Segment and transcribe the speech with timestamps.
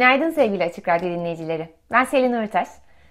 [0.00, 1.68] Günaydın sevgili Açık Radyo dinleyicileri.
[1.90, 2.68] Ben Selin Uğurtaş.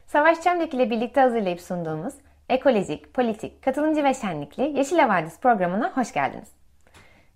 [0.08, 2.14] Savaş Çömlek ile birlikte hazırlayıp sunduğumuz
[2.50, 6.52] ekolojik, politik, katılımcı ve şenlikli Yeşil Havadis programına hoş geldiniz.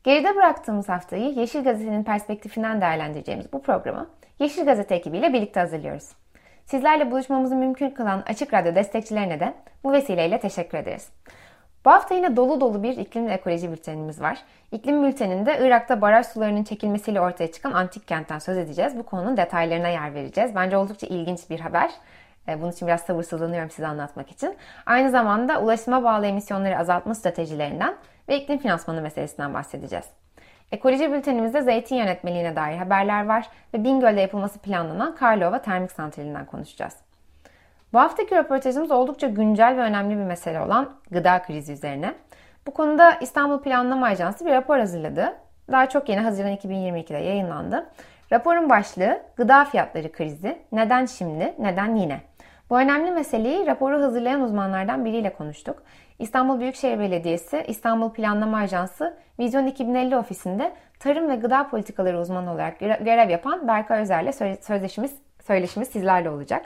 [0.03, 6.09] Geride bıraktığımız haftayı Yeşil Gazete'nin perspektifinden değerlendireceğimiz bu programı Yeşil Gazete ekibiyle birlikte hazırlıyoruz.
[6.65, 11.09] Sizlerle buluşmamızı mümkün kılan Açık Radyo destekçilerine de bu vesileyle teşekkür ederiz.
[11.85, 14.37] Bu hafta yine dolu dolu bir iklim ve ekoloji bültenimiz var.
[14.71, 18.97] İklim bülteninde Irak'ta baraj sularının çekilmesiyle ortaya çıkan antik kentten söz edeceğiz.
[18.97, 20.55] Bu konunun detaylarına yer vereceğiz.
[20.55, 21.91] Bence oldukça ilginç bir haber.
[22.47, 24.55] E, bunun için biraz sabırsızlanıyorum size anlatmak için.
[24.85, 27.95] Aynı zamanda ulaşıma bağlı emisyonları azaltma stratejilerinden
[28.29, 30.05] ve iklim finansmanı meselesinden bahsedeceğiz.
[30.71, 37.02] Ekoloji bültenimizde zeytin yönetmeliğine dair haberler var ve Bingöl'de yapılması planlanan Karlova Termik Santrali'nden konuşacağız.
[37.93, 42.13] Bu haftaki röportajımız oldukça güncel ve önemli bir mesele olan gıda krizi üzerine.
[42.67, 45.33] Bu konuda İstanbul Planlama Ajansı bir rapor hazırladı.
[45.71, 47.89] Daha çok yeni Haziran 2022'de yayınlandı.
[48.31, 50.57] Raporun başlığı Gıda Fiyatları Krizi.
[50.71, 52.21] Neden şimdi, neden yine?
[52.69, 55.83] Bu önemli meseleyi raporu hazırlayan uzmanlardan biriyle konuştuk.
[56.19, 62.79] İstanbul Büyükşehir Belediyesi, İstanbul Planlama Ajansı, Vizyon 2050 ofisinde tarım ve gıda politikaları uzmanı olarak
[62.79, 65.15] görev yapan Berkay Özer'le sözleşimiz,
[65.47, 66.65] söyleşimiz sizlerle olacak.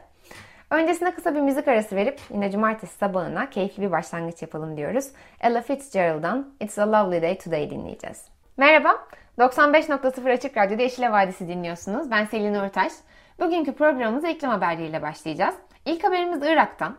[0.70, 5.08] Öncesinde kısa bir müzik arası verip yine cumartesi sabahına keyifli bir başlangıç yapalım diyoruz.
[5.42, 8.26] Ella Fitzgerald'dan It's a Lovely Day Today dinleyeceğiz.
[8.58, 9.08] Merhaba,
[9.40, 12.12] 95.0 Açık Radyo'da Yeşil Vadisi dinliyorsunuz.
[12.12, 12.92] Ben Selin Ortaş.
[13.40, 15.56] Bugünkü programımıza iklim haberleriyle başlayacağız.
[15.86, 16.96] İlk haberimiz Irak'tan.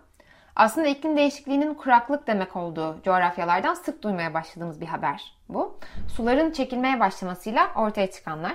[0.57, 5.79] Aslında iklim değişikliğinin kuraklık demek olduğu coğrafyalardan sık duymaya başladığımız bir haber bu.
[6.17, 8.55] Suların çekilmeye başlamasıyla ortaya çıkanlar.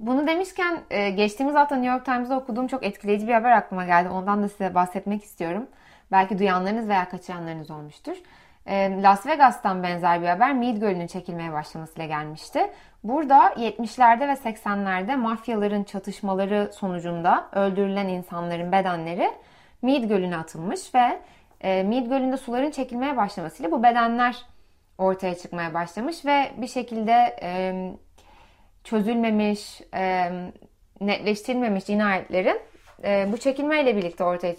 [0.00, 4.08] Bunu demişken e, geçtiğimiz hafta New York Times'da okuduğum çok etkileyici bir haber aklıma geldi.
[4.08, 5.66] Ondan da size bahsetmek istiyorum.
[6.12, 8.16] Belki duyanlarınız veya kaçıranlarınız olmuştur.
[8.66, 12.70] E, Las Vegas'tan benzer bir haber Mead Gölü'nün çekilmeye başlamasıyla gelmişti.
[13.04, 19.30] Burada 70'lerde ve 80'lerde mafyaların çatışmaları sonucunda öldürülen insanların bedenleri
[19.82, 21.20] Mead Gölü'ne atılmış ve
[21.60, 24.36] e, Mead Gölü'nde suların çekilmeye başlamasıyla bu bedenler
[24.98, 27.36] ortaya çıkmaya başlamış ve bir şekilde
[28.84, 29.80] çözülmemiş,
[31.00, 32.60] netleştirilmemiş cinayetlerin
[33.32, 34.56] bu çekilmeyle birlikte ortaya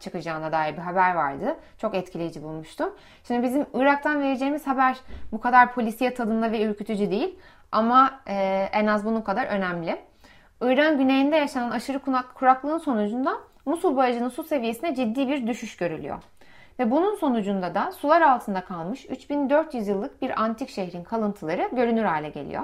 [0.00, 1.56] çıkacağına dair bir haber vardı.
[1.78, 2.94] Çok etkileyici bulmuştum.
[3.26, 4.96] Şimdi bizim Irak'tan vereceğimiz haber
[5.32, 7.38] bu kadar polisiye tadında ve ürkütücü değil.
[7.72, 8.20] Ama
[8.72, 9.96] en az bunun kadar önemli.
[10.60, 12.00] Irak'ın güneyinde yaşanan aşırı
[12.34, 16.18] kuraklığın sonucunda Musul Barajı'nın su seviyesine ciddi bir düşüş görülüyor.
[16.78, 22.28] Ve bunun sonucunda da sular altında kalmış 3400 yıllık bir antik şehrin kalıntıları görünür hale
[22.28, 22.62] geliyor.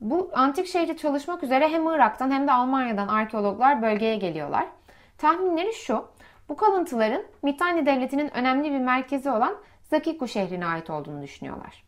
[0.00, 4.66] Bu antik şehri çalışmak üzere hem Irak'tan hem de Almanya'dan arkeologlar bölgeye geliyorlar.
[5.18, 6.08] Tahminleri şu,
[6.48, 11.84] bu kalıntıların Mitanni Devleti'nin önemli bir merkezi olan Zakiku şehrine ait olduğunu düşünüyorlar.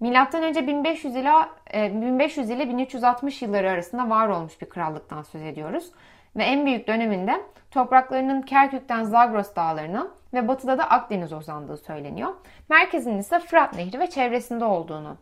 [0.00, 5.92] Milattan önce 1500 ila 1500 ile 1360 yılları arasında var olmuş bir krallıktan söz ediyoruz
[6.36, 7.40] ve en büyük döneminde
[7.70, 12.34] topraklarının Kerkük'ten Zagros dağlarına ve batıda da Akdeniz uzandığı söyleniyor.
[12.68, 15.16] Merkezinin ise Fırat Nehri ve çevresinde olduğunu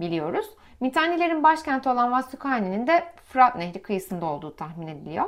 [0.00, 0.46] biliyoruz.
[0.80, 5.24] Mitanilerin başkenti olan Vasukani'nin de Fırat Nehri kıyısında olduğu tahmin ediliyor.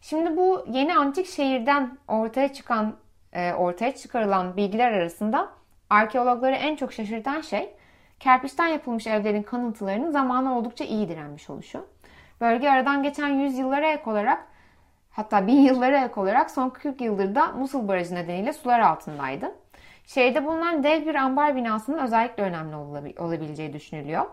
[0.00, 2.96] Şimdi bu yeni antik şehirden ortaya çıkan,
[3.32, 5.48] e, ortaya çıkarılan bilgiler arasında
[5.90, 7.74] arkeologları en çok şaşırtan şey
[8.20, 11.86] kerpiçten yapılmış evlerin kanıtlarının zamanı oldukça iyi direnmiş oluşu.
[12.40, 14.46] Bölge aradan geçen yüzyıllara ek olarak
[15.10, 19.54] hatta bin yıllara ek olarak son 40 yıldır da Musul Barajı nedeniyle sular altındaydı.
[20.14, 22.76] Şehirde bulunan dev bir ambar binasının özellikle önemli
[23.20, 24.24] olabileceği düşünülüyor.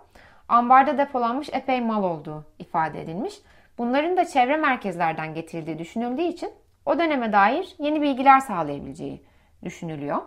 [0.50, 3.34] Ambarda depolanmış epey mal olduğu ifade edilmiş.
[3.78, 6.52] Bunların da çevre merkezlerden getirildiği düşünüldüğü için
[6.86, 9.24] o döneme dair yeni bilgiler sağlayabileceği
[9.64, 10.18] düşünülüyor.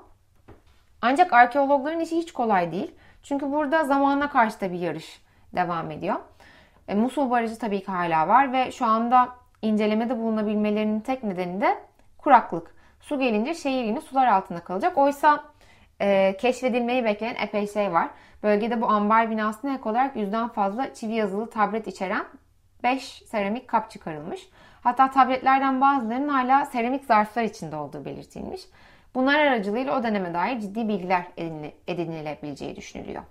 [1.02, 2.94] Ancak arkeologların işi hiç kolay değil.
[3.22, 5.22] Çünkü burada zamana karşı da bir yarış
[5.54, 6.16] devam ediyor.
[6.88, 9.28] E, Musul Barajı tabii ki hala var ve şu anda
[9.62, 11.78] incelemede bulunabilmelerinin tek nedeni de
[12.18, 12.71] kuraklık.
[13.02, 14.98] Su gelince şehir yine sular altında kalacak.
[14.98, 15.44] Oysa
[16.00, 18.10] e, keşfedilmeyi bekleyen epey şey var.
[18.42, 22.24] Bölgede bu ambar binasına ek olarak yüzden fazla çivi yazılı tablet içeren
[22.82, 24.48] 5 seramik kap çıkarılmış.
[24.82, 28.62] Hatta tabletlerden bazılarının hala seramik zarflar içinde olduğu belirtilmiş.
[29.14, 31.26] Bunlar aracılığıyla o döneme dair ciddi bilgiler
[31.88, 33.22] edinilebileceği düşünülüyor.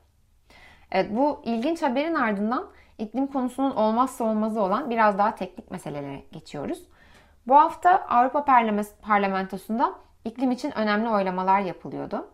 [0.92, 2.68] Evet bu ilginç haberin ardından
[2.98, 6.84] iklim konusunun olmazsa olmazı olan biraz daha teknik meselelere geçiyoruz.
[7.48, 8.46] Bu hafta Avrupa
[9.02, 9.94] Parlamentosu'nda
[10.26, 12.28] iklim için önemli oylamalar yapılıyordu.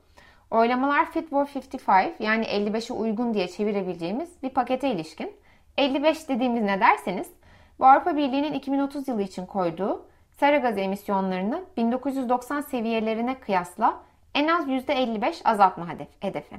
[0.51, 5.35] Oylamalar Fit for 55 yani 55'e uygun diye çevirebileceğimiz bir pakete ilişkin.
[5.77, 7.27] 55 dediğimiz ne derseniz
[7.79, 10.05] bu Avrupa Birliği'nin 2030 yılı için koyduğu
[10.39, 13.93] sera gazı emisyonlarını 1990 seviyelerine kıyasla
[14.35, 15.87] en az %55 azaltma
[16.19, 16.55] hedefi.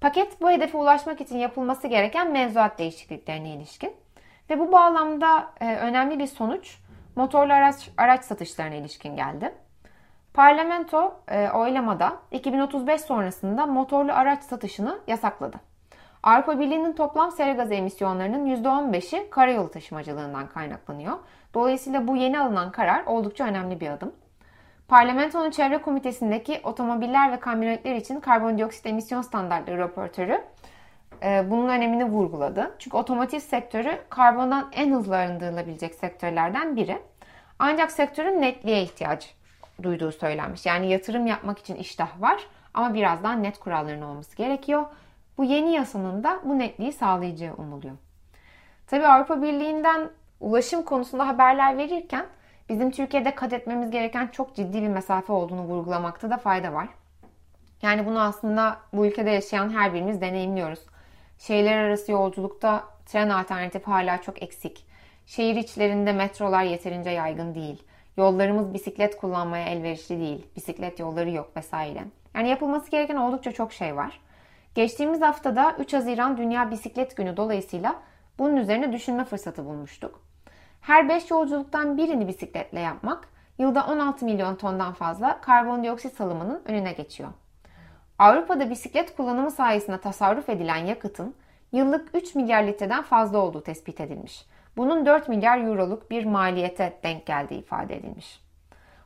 [0.00, 3.92] Paket bu hedefe ulaşmak için yapılması gereken mevzuat değişikliklerine ilişkin.
[4.50, 6.78] Ve bu bağlamda e, önemli bir sonuç
[7.16, 9.54] motorlu araç, araç satışlarına ilişkin geldi.
[10.34, 15.56] Parlamento e, oylamada 2035 sonrasında motorlu araç satışını yasakladı.
[16.22, 21.18] Avrupa Birliği'nin toplam sera gazı emisyonlarının %15'i karayolu taşımacılığından kaynaklanıyor.
[21.54, 24.12] Dolayısıyla bu yeni alınan karar oldukça önemli bir adım.
[24.88, 30.40] Parlamentonun Çevre Komitesi'ndeki otomobiller ve kamyonetler için karbondioksit emisyon standartları raportörü
[31.22, 32.74] bunun önemini vurguladı.
[32.78, 36.98] Çünkü otomotiv sektörü karbondan en hızlı arındırılabilecek sektörlerden biri.
[37.58, 39.34] Ancak sektörün netliğe ihtiyaç
[39.82, 40.66] duyduğu söylenmiş.
[40.66, 44.86] Yani yatırım yapmak için iştah var ama birazdan net kuralların olması gerekiyor.
[45.38, 47.94] Bu yeni yasanın da bu netliği sağlayacağı umuluyor.
[48.86, 50.10] Tabi Avrupa Birliği'nden
[50.40, 52.26] ulaşım konusunda haberler verirken
[52.68, 56.88] bizim Türkiye'de kat etmemiz gereken çok ciddi bir mesafe olduğunu vurgulamakta da fayda var.
[57.82, 60.80] Yani bunu aslında bu ülkede yaşayan her birimiz deneyimliyoruz.
[61.40, 64.86] Şehirler arası yolculukta tren alternatifi hala çok eksik.
[65.26, 67.82] Şehir içlerinde metrolar yeterince yaygın değil.
[68.16, 70.46] Yollarımız bisiklet kullanmaya elverişli değil.
[70.56, 72.04] Bisiklet yolları yok vesaire.
[72.34, 74.20] Yani yapılması gereken oldukça çok şey var.
[74.74, 77.96] Geçtiğimiz haftada 3 Haziran Dünya Bisiklet Günü dolayısıyla
[78.38, 80.20] bunun üzerine düşünme fırsatı bulmuştuk.
[80.80, 83.28] Her 5 yolculuktan birini bisikletle yapmak
[83.58, 87.30] yılda 16 milyon tondan fazla karbondioksit salımının önüne geçiyor.
[88.20, 91.34] Avrupa'da bisiklet kullanımı sayesinde tasarruf edilen yakıtın
[91.72, 94.46] yıllık 3 milyar litreden fazla olduğu tespit edilmiş.
[94.76, 98.40] Bunun 4 milyar euroluk bir maliyete denk geldiği ifade edilmiş.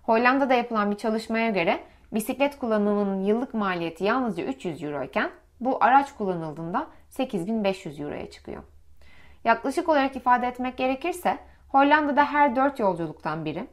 [0.02, 1.80] Hollanda'da yapılan bir çalışmaya göre
[2.12, 8.62] bisiklet kullanımının yıllık maliyeti yalnızca 300 euro iken bu araç kullanıldığında 8500 euroya çıkıyor.
[9.44, 11.38] Yaklaşık olarak ifade etmek gerekirse
[11.68, 13.66] Hollanda'da her 4 yolculuktan biri,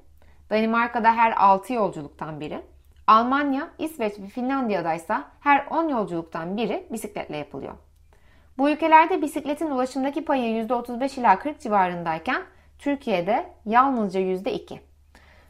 [0.49, 2.61] Danimarka'da her 6 yolculuktan biri,
[3.11, 7.73] Almanya, İsveç ve Finlandiya'da ise her 10 yolculuktan biri bisikletle yapılıyor.
[8.57, 12.41] Bu ülkelerde bisikletin ulaşımdaki payı %35 ila 40 civarındayken
[12.79, 14.79] Türkiye'de yalnızca %2.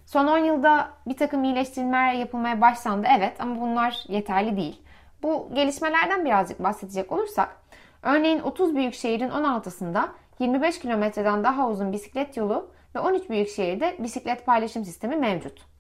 [0.06, 4.82] Son 10 yılda bir takım iyileştirmeler yapılmaya başlandı evet ama bunlar yeterli değil.
[5.24, 7.58] Bu gelişmelerden birazcık bahsedecek olursak,
[8.04, 10.08] örneğin 30 büyük şehrin 16'sında
[10.40, 15.71] 25 kilometreden daha uzun bisiklet yolu ve 13 büyük şehirde bisiklet paylaşım sistemi mevcut.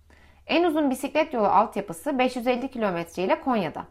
[0.48, 3.86] En uzun bisiklet yolu altyapısı 550 kilometre ile Konya'da.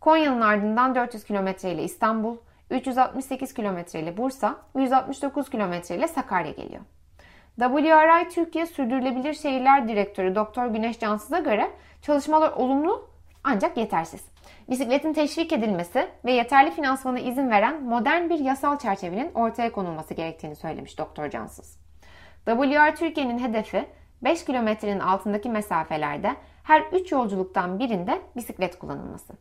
[0.00, 2.36] Konya'nın ardından 400 kilometre ile İstanbul,
[2.70, 6.82] 368 kilometre ile Bursa, 169 kilometre ile Sakarya geliyor.
[7.58, 11.70] WRI Türkiye Sürdürülebilir Şehirler Direktörü Doktor Güneş Cansız'a göre
[12.02, 13.08] çalışmalar olumlu
[13.44, 14.24] ancak yetersiz.
[14.70, 20.56] Bisikletin teşvik edilmesi ve yeterli finansmana izin veren modern bir yasal çerçevenin ortaya konulması gerektiğini
[20.56, 21.78] söylemiş Doktor Cansız.
[22.44, 23.86] WR Türkiye'nin hedefi
[24.22, 29.32] 5 kilometrenin altındaki mesafelerde her 3 yolculuktan birinde bisiklet kullanılması.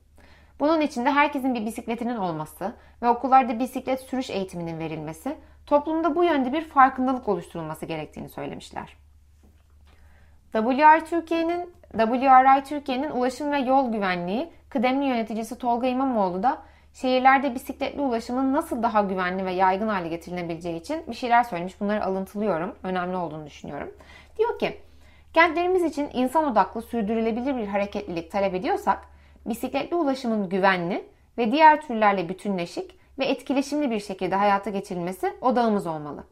[0.60, 6.24] Bunun için de herkesin bir bisikletinin olması ve okullarda bisiklet sürüş eğitiminin verilmesi, toplumda bu
[6.24, 8.98] yönde bir farkındalık oluşturulması gerektiğini söylemişler.
[10.52, 16.58] WR Türkiye'nin WRI Türkiye'nin Ulaşım ve Yol Güvenliği kıdemli yöneticisi Tolga İmamoğlu da
[16.94, 21.82] şehirlerde bisikletli ulaşımın nasıl daha güvenli ve yaygın hale getirilebileceği için bir şeyler söylemiş.
[21.82, 22.76] Bunları alıntılıyorum.
[22.84, 23.92] Önemli olduğunu düşünüyorum.
[24.38, 24.78] Diyor ki,
[25.34, 29.00] kentlerimiz için insan odaklı sürdürülebilir bir hareketlilik talep ediyorsak,
[29.46, 31.06] bisikletli ulaşımın güvenli
[31.38, 36.24] ve diğer türlerle bütünleşik ve etkileşimli bir şekilde hayata geçirilmesi odağımız olmalı.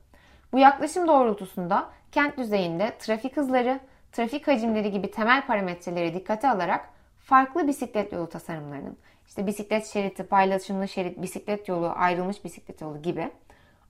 [0.53, 3.79] Bu yaklaşım doğrultusunda kent düzeyinde trafik hızları,
[4.11, 6.89] trafik hacimleri gibi temel parametreleri dikkate alarak
[7.19, 8.97] farklı bisiklet yolu tasarımlarının,
[9.29, 13.31] işte bisiklet şeridi, paylaşımlı şerit, bisiklet yolu, ayrılmış bisiklet yolu gibi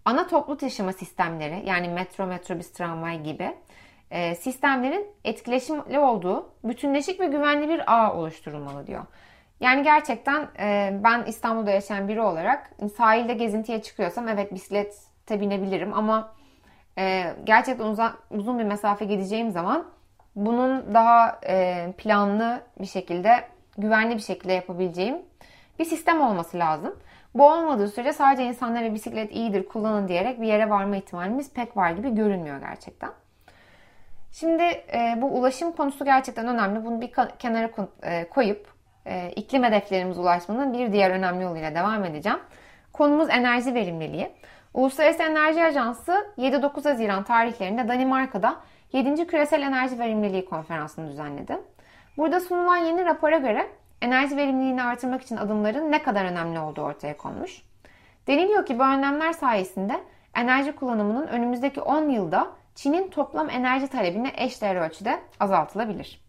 [0.06, 3.56] ana toplu taşıma sistemleri yani metro, metrobüs, tramvay gibi
[4.12, 9.06] e, sistemlerin etkileşimli olduğu bütünleşik ve güvenli bir ağ oluşturulmalı diyor.
[9.60, 16.34] Yani gerçekten e, ben İstanbul'da yaşayan biri olarak sahilde gezintiye çıkıyorsam evet bisiklete binebilirim ama
[16.98, 19.86] e, gerçekten uzun, uzun bir mesafe gideceğim zaman
[20.36, 21.40] bunun daha
[21.98, 23.44] planlı bir şekilde,
[23.78, 25.29] güvenli bir şekilde yapabileceğim
[25.80, 26.96] bir sistem olması lazım.
[27.34, 31.92] Bu olmadığı sürece sadece insanlara bisiklet iyidir kullanın diyerek bir yere varma ihtimalimiz pek var
[31.92, 33.10] gibi görünmüyor gerçekten.
[34.32, 36.86] Şimdi e, bu ulaşım konusu gerçekten önemli.
[36.86, 37.70] Bunu bir kenara
[38.04, 38.68] e, koyup
[39.06, 42.40] e, iklim hedeflerimize ulaşmanın bir diğer önemli yoluyla devam edeceğim.
[42.94, 44.32] Konumuz enerji verimliliği.
[44.74, 48.56] Uluslararası Enerji Ajansı 7-9 Haziran tarihlerinde Danimarka'da
[48.94, 49.28] 7.
[49.28, 51.58] Küresel Enerji Verimliliği Konferansı'nı düzenledi.
[52.18, 53.68] Burada sunulan yeni rapora göre
[54.02, 57.62] enerji verimliliğini artırmak için adımların ne kadar önemli olduğu ortaya konmuş.
[58.28, 60.00] Deniliyor ki bu önlemler sayesinde
[60.36, 66.22] enerji kullanımının önümüzdeki 10 yılda Çin'in toplam enerji talebine eşdeğer ölçüde azaltılabilir.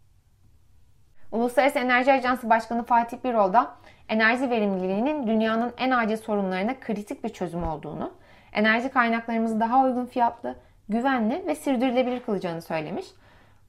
[1.33, 3.77] Uluslararası Enerji Ajansı Başkanı Fatih Birol da
[4.09, 8.13] enerji verimliliğinin dünyanın en acil sorunlarına kritik bir çözüm olduğunu,
[8.53, 10.57] enerji kaynaklarımızı daha uygun fiyatlı,
[10.89, 13.07] güvenli ve sürdürülebilir kılacağını söylemiş.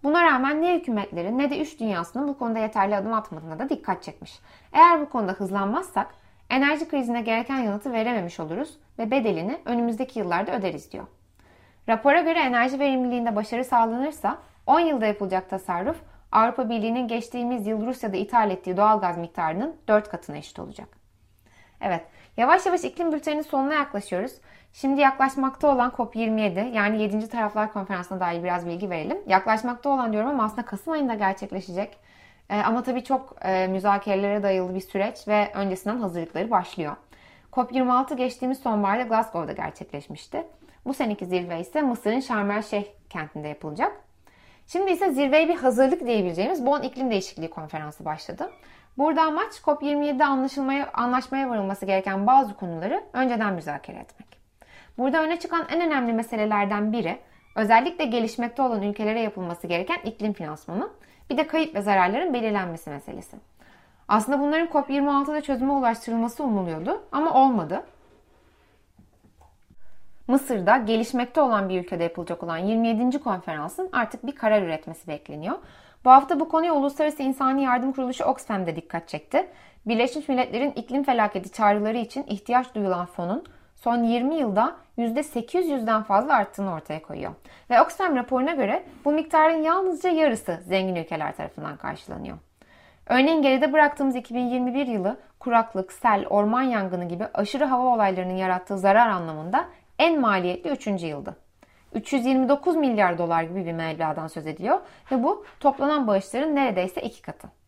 [0.03, 4.03] Buna rağmen ne hükümetlerin ne de üç dünyasının bu konuda yeterli adım atmadığına da dikkat
[4.03, 4.39] çekmiş.
[4.73, 6.07] Eğer bu konuda hızlanmazsak
[6.49, 11.07] enerji krizine gereken yanıtı verememiş oluruz ve bedelini önümüzdeki yıllarda öderiz diyor.
[11.89, 15.97] Rapora göre enerji verimliliğinde başarı sağlanırsa 10 yılda yapılacak tasarruf
[16.31, 20.87] Avrupa Birliği'nin geçtiğimiz yıl Rusya'da ithal ettiği doğal gaz miktarının 4 katına eşit olacak.
[21.81, 22.01] Evet,
[22.37, 24.33] yavaş yavaş iklim bülteninin sonuna yaklaşıyoruz.
[24.73, 27.29] Şimdi yaklaşmakta olan COP27 yani 7.
[27.29, 29.17] Taraflar Konferansı'na dair biraz bilgi verelim.
[29.27, 31.97] Yaklaşmakta olan diyorum ama aslında Kasım ayında gerçekleşecek.
[32.49, 36.95] Ee, ama tabii çok e, müzakerelere dayalı bir süreç ve öncesinden hazırlıkları başlıyor.
[37.51, 40.47] COP26 geçtiğimiz sonbaharda Glasgow'da gerçekleşmişti.
[40.85, 43.91] Bu seneki zirve ise Mısır'ın Şarm el Şeyh kentinde yapılacak.
[44.67, 48.51] Şimdi ise zirveye bir hazırlık diyebileceğimiz Bonn İklim Değişikliği Konferansı başladı.
[48.97, 54.40] Burada amaç COP27'de anlaşılmaya, anlaşmaya varılması gereken bazı konuları önceden müzakere etmek.
[54.97, 57.17] Burada öne çıkan en önemli meselelerden biri
[57.55, 60.89] özellikle gelişmekte olan ülkelere yapılması gereken iklim finansmanı,
[61.29, 63.37] bir de kayıp ve zararların belirlenmesi meselesi.
[64.07, 67.83] Aslında bunların COP26'da çözüme ulaştırılması umuluyordu ama olmadı.
[70.27, 73.19] Mısır'da gelişmekte olan bir ülkede yapılacak olan 27.
[73.19, 75.55] konferansın artık bir karar üretmesi bekleniyor.
[76.05, 79.47] Bu hafta bu konuya Uluslararası İnsani Yardım Kuruluşu Oxfam de dikkat çekti.
[79.85, 83.43] Birleşmiş Milletler'in iklim felaketi çağrıları için ihtiyaç duyulan fonun
[83.83, 87.31] son 20 yılda %800'den fazla arttığını ortaya koyuyor.
[87.69, 92.37] Ve Oxfam raporuna göre bu miktarın yalnızca yarısı zengin ülkeler tarafından karşılanıyor.
[93.07, 99.07] Örneğin geride bıraktığımız 2021 yılı kuraklık, sel, orman yangını gibi aşırı hava olaylarının yarattığı zarar
[99.07, 99.65] anlamında
[99.99, 100.87] en maliyetli 3.
[100.87, 101.35] yıldı.
[101.93, 104.79] 329 milyar dolar gibi bir meblağdan söz ediyor
[105.11, 107.60] ve bu toplanan bağışların neredeyse iki katı.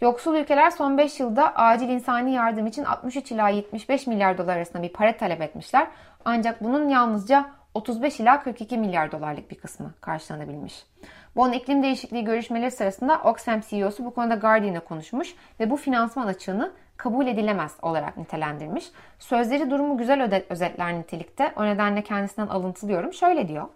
[0.00, 4.82] Yoksul ülkeler son 5 yılda acil insani yardım için 63 ila 75 milyar dolar arasında
[4.82, 5.86] bir para talep etmişler.
[6.24, 10.86] Ancak bunun yalnızca 35 ila 42 milyar dolarlık bir kısmı karşılanabilmiş.
[11.36, 16.72] Bonn iklim değişikliği görüşmeleri sırasında Oxfam CEO'su bu konuda Guardian'a konuşmuş ve bu finansman açığını
[16.96, 18.84] kabul edilemez olarak nitelendirmiş.
[19.18, 21.52] Sözleri durumu güzel özetler nitelikte.
[21.56, 23.12] O nedenle kendisinden alıntılıyorum.
[23.12, 23.68] Şöyle diyor.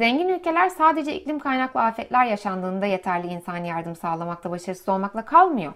[0.00, 5.72] Zengin ülkeler sadece iklim kaynaklı afetler yaşandığında yeterli insani yardım sağlamakta başarısız olmakla kalmıyor.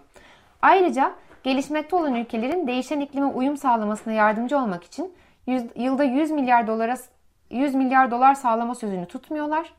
[0.62, 1.12] Ayrıca
[1.42, 5.14] gelişmekte olan ülkelerin değişen iklime uyum sağlamasına yardımcı olmak için
[5.76, 6.96] yılda 100 milyar dolara
[7.50, 9.72] 100 milyar dolar sağlama sözünü tutmuyorlar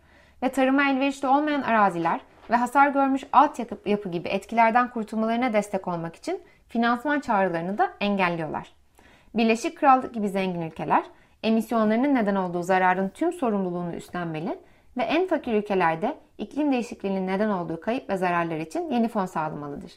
[0.44, 6.42] ve tarıma elverişli olmayan araziler ve hasar görmüş altyapı gibi etkilerden kurtulmalarına destek olmak için
[6.68, 8.72] finansman çağrılarını da engelliyorlar.
[9.34, 11.04] Birleşik Krallık gibi zengin ülkeler
[11.46, 14.60] emisyonlarının neden olduğu zararın tüm sorumluluğunu üstlenmeli
[14.98, 19.92] ve en fakir ülkelerde iklim değişikliğinin neden olduğu kayıp ve zararlar için yeni fon sağlamalıdır.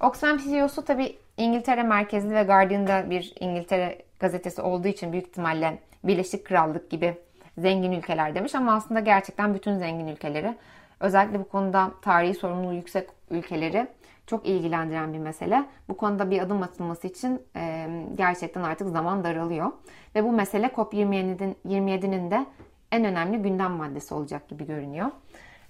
[0.00, 6.44] Oxfam CEO'su tabi İngiltere merkezli ve Guardian'da bir İngiltere gazetesi olduğu için büyük ihtimalle Birleşik
[6.44, 7.14] Krallık gibi
[7.58, 10.54] zengin ülkeler demiş ama aslında gerçekten bütün zengin ülkeleri
[11.00, 13.86] özellikle bu konuda tarihi sorumluluğu yüksek ülkeleri
[14.26, 15.64] çok ilgilendiren bir mesele.
[15.88, 19.72] Bu konuda bir adım atılması için e, gerçekten artık zaman daralıyor.
[20.14, 22.46] Ve bu mesele COP27'nin 27'nin de
[22.92, 25.06] en önemli gündem maddesi olacak gibi görünüyor.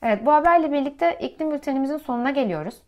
[0.02, 2.82] Evet bu haberle birlikte iklim bültenimizin sonuna geliyoruz.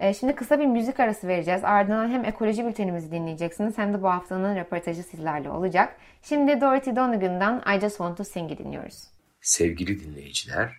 [0.00, 1.64] E, şimdi kısa bir müzik arası vereceğiz.
[1.64, 5.96] Ardından hem ekoloji bültenimizi dinleyeceksiniz hem de bu haftanın röportajı sizlerle olacak.
[6.22, 9.04] Şimdi Dorothy Donegan'dan I Just Want To Sing'i dinliyoruz.
[9.40, 10.72] Sevgili dinleyiciler,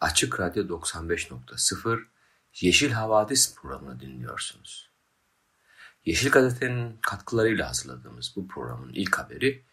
[0.00, 1.98] Açık Radyo 95.0
[2.60, 4.90] Yeşil Havadis programını dinliyorsunuz.
[6.04, 9.64] Yeşil Gazete'nin katkılarıyla hazırladığımız bu programın ilk haberi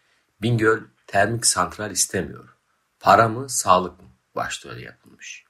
[0.42, 2.56] Bingöl termik santral istemiyor.
[3.00, 4.08] Para mı, sağlık mı?
[4.34, 5.44] başlığıyla yapılmış.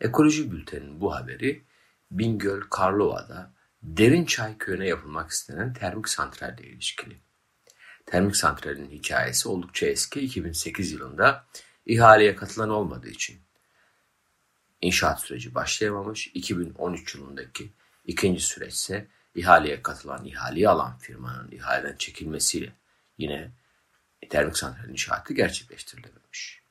[0.00, 1.64] Ekoloji Bülteni'nin bu haberi
[2.10, 7.20] Bingöl Karlova'da Derinçay köyüne yapılmak istenen termik santralle ilişkili.
[8.06, 11.46] Termik santralin hikayesi oldukça eski 2008 yılında
[11.86, 13.47] ihaleye katılan olmadığı için
[14.80, 16.26] İnşaat süreci başlayamamış.
[16.26, 17.72] 2013 yılındaki
[18.04, 22.72] ikinci süreçse ihaleye katılan, ihaleyi alan firmanın ihaleden çekilmesiyle
[23.18, 23.50] yine
[24.30, 26.62] termik santral inşaatı gerçekleştirilememiş.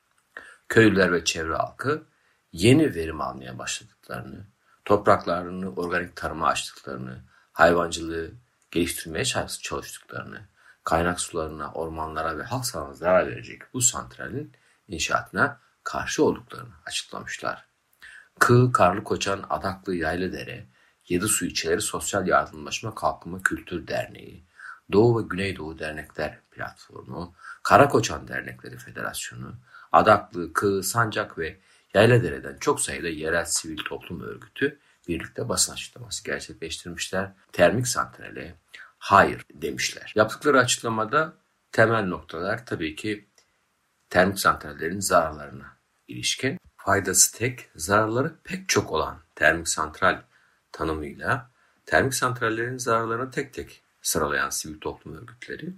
[0.70, 2.04] Köylüler ve çevre halkı
[2.52, 4.46] yeni verim almaya başladıklarını,
[4.86, 7.24] topraklarını organik tarıma açtıklarını,
[7.54, 8.32] hayvancılığı
[8.72, 10.48] geliştirmeye çalıştıklarını,
[10.84, 14.54] kaynak sularına, ormanlara ve halk sağlığına zarar verecek bu santralin
[14.88, 17.67] inşaatına karşı olduklarını açıklamışlar.
[18.40, 20.66] Kığ, Karlı Koçan, Adaklı, Yaylıdere,
[21.08, 24.44] Yedi Su İlçeleri Sosyal Yardımlaşma Kalkınma Kültür Derneği,
[24.92, 29.56] Doğu ve Güneydoğu Dernekler Platformu, Karakoçan Dernekleri Federasyonu,
[29.92, 31.58] Adaklı, Kığ, Sancak ve
[31.94, 37.32] Yayladere'den çok sayıda yerel sivil toplum örgütü birlikte basın açıklaması gerçekleştirmişler.
[37.52, 38.56] Termik santrale
[38.98, 40.14] hayır demişler.
[40.16, 41.34] Yaptıkları açıklamada
[41.72, 43.28] temel noktalar tabii ki
[44.10, 45.78] termik santrallerin zararlarına
[46.08, 46.60] ilişkin.
[46.88, 50.22] Faydası tek, zararları pek çok olan termik santral
[50.72, 51.52] tanımıyla
[51.86, 55.74] termik santrallerin zararlarını tek tek sıralayan sivil toplum örgütleri,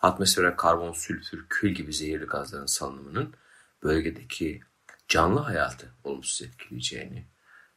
[0.00, 3.34] atmosfere karbon, sülfür, kül gibi zehirli gazların salınımının
[3.82, 4.60] bölgedeki
[5.08, 7.26] canlı hayatı olumsuz etkileyeceğini,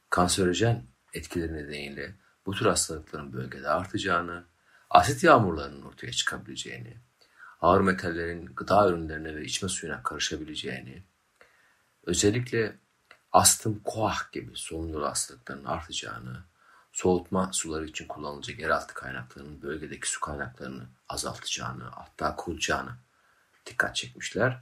[0.09, 0.83] kanserojen
[1.13, 4.45] etkileri nedeniyle bu tür hastalıkların bölgede artacağını,
[4.89, 6.97] asit yağmurlarının ortaya çıkabileceğini,
[7.59, 11.10] ağır metallerin gıda ürünlerine ve içme suyuna karışabileceğini,
[12.03, 12.77] özellikle
[13.31, 16.43] astım, koah gibi solunum hastalıklarının artacağını,
[16.91, 22.91] soğutma suları için kullanılacak yeraltı kaynaklarının bölgedeki su kaynaklarını azaltacağını, hatta kuracağını
[23.65, 24.61] dikkat çekmişler.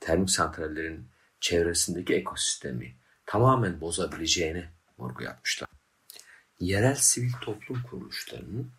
[0.00, 1.08] Termik santrallerin
[1.40, 4.68] çevresindeki ekosistemi tamamen bozabileceğini
[4.98, 5.68] vurgu yapmışlar.
[6.60, 8.72] Yerel sivil toplum kuruluşlarının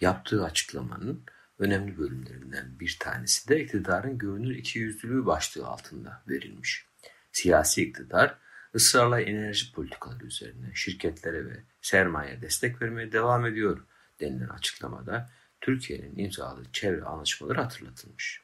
[0.00, 1.24] yaptığı açıklamanın
[1.58, 6.91] önemli bölümlerinden bir tanesi de iktidarın görünür ikiyüzlülüğü başlığı altında verilmiş.
[7.32, 8.38] Siyasi iktidar
[8.74, 13.86] ısrarla enerji politikaları üzerine şirketlere ve sermaye destek vermeye devam ediyor
[14.20, 18.42] denilen açıklamada Türkiye'nin imzaladığı çevre anlaşmaları hatırlatılmış.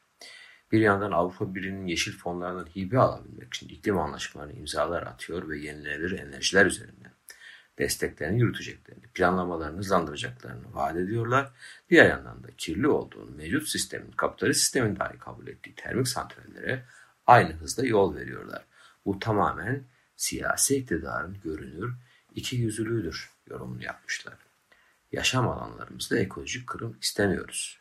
[0.71, 6.19] Bir yandan Avrupa Birliği'nin yeşil fonlarından hibe alabilmek için iklim anlaşmalarına imzalar atıyor ve yenilenebilir
[6.19, 7.13] enerjiler üzerinden
[7.79, 11.51] desteklerini yürüteceklerini, planlamalarını hızlandıracaklarını vaat ediyorlar.
[11.89, 16.85] Diğer yandan da kirli olduğunu mevcut sistemin, kapitalist sistemin dahi kabul ettiği termik santrallere
[17.27, 18.65] aynı hızda yol veriyorlar.
[19.09, 19.83] Bu tamamen
[20.15, 21.93] siyasi iktidarın görünür
[22.35, 24.37] iki yüzlülüğüdür yorumunu yapmışlar.
[25.11, 27.79] Yaşam alanlarımızda ekolojik kırım istemiyoruz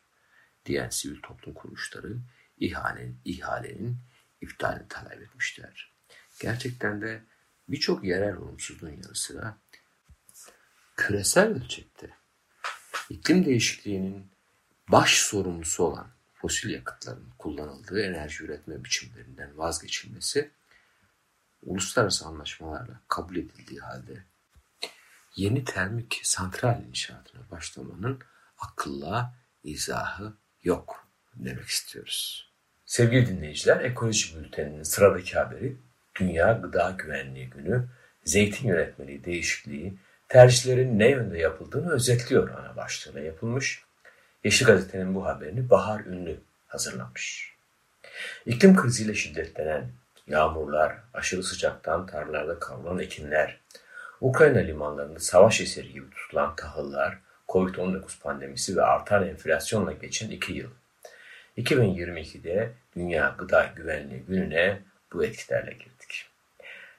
[0.67, 2.17] diyen sivil toplum kuruluşları
[2.59, 3.99] ihalenin, ihalenin
[4.41, 5.93] iptalini talep etmişler.
[6.41, 7.23] Gerçekten de
[7.69, 9.59] birçok yerel olumsuzluğun yanı sıra
[10.97, 12.11] küresel ölçekte
[13.11, 14.31] iklim değişikliğinin
[14.89, 20.58] baş sorumlusu olan fosil yakıtların kullanıldığı enerji üretme biçimlerinden vazgeçilmesi
[21.63, 24.25] uluslararası anlaşmalarla kabul edildiği halde
[25.37, 28.19] yeni termik santral inşaatına başlamanın
[28.59, 32.49] akılla izahı yok demek istiyoruz.
[32.87, 35.77] Sevgili dinleyiciler, Ekoloji Bülteni'nin sıradaki haberi
[36.21, 37.89] Dünya Gıda Güvenliği Günü,
[38.25, 39.95] zeytin yönetmeliği değişikliği,
[40.29, 43.83] tercihlerin ne yönde yapıldığını özetliyor ana başlığıyla yapılmış.
[44.45, 47.55] Yeşil Gazete'nin bu haberini Bahar Ünlü hazırlamış.
[48.47, 49.91] İklim kriziyle şiddetlenen
[50.29, 53.61] yağmurlar, aşırı sıcaktan tarlalarda kavrulan ekinler,
[54.21, 60.71] Ukrayna limanlarında savaş eseri gibi tutulan tahıllar, Covid-19 pandemisi ve artan enflasyonla geçen iki yıl.
[61.59, 64.81] 2022'de Dünya Gıda Güvenliği Günü'ne
[65.13, 66.27] bu etkilerle girdik.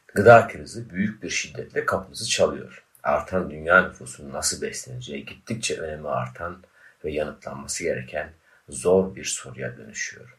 [0.07, 2.83] Gıda krizi büyük bir şiddetle kapımızı çalıyor.
[3.03, 6.63] Artan dünya nüfusunun nasıl besleneceği gittikçe önemi artan
[7.05, 8.33] ve yanıtlanması gereken
[8.69, 10.38] zor bir soruya dönüşüyor.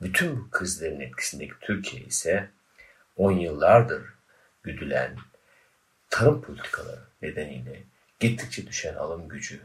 [0.00, 2.50] Bütün bu krizlerin etkisindeki Türkiye ise
[3.16, 4.02] 10 yıllardır
[4.62, 5.16] güdülen
[6.10, 7.82] tarım politikaları nedeniyle
[8.20, 9.60] gittikçe düşen alım gücü,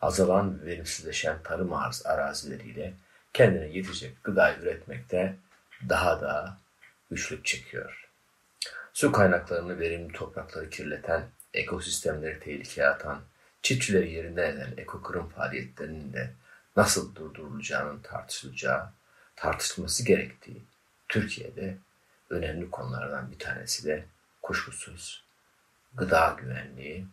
[0.00, 2.94] azalan ve verimsizleşen tarım arz arazileriyle
[3.32, 5.36] kendine yetecek gıda üretmekte
[5.88, 6.58] daha da
[7.10, 8.08] güçlük çekiyor.
[8.92, 13.20] Su kaynaklarını verimli toprakları kirleten, ekosistemleri tehlikeye atan,
[13.62, 16.32] çiftçileri yerinden eden ekokırım faaliyetlerinin de
[16.76, 18.92] nasıl durdurulacağının tartışılacağı,
[19.36, 20.64] tartışılması gerektiği
[21.08, 21.78] Türkiye'de
[22.30, 24.04] önemli konulardan bir tanesi de
[24.42, 25.24] kuşkusuz
[25.94, 27.06] gıda güvenliği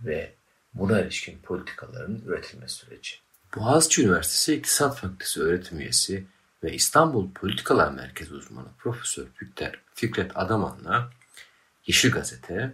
[0.00, 0.34] ve
[0.74, 3.16] buna ilişkin politikaların üretilme süreci.
[3.56, 6.26] Boğaziçi Üniversitesi İktisat Fakültesi öğretim üyesi
[6.64, 11.10] ve İstanbul Politikalar Merkezi uzmanı Profesör Fikret, Fikret Adaman'la
[11.86, 12.72] Yeşil Gazete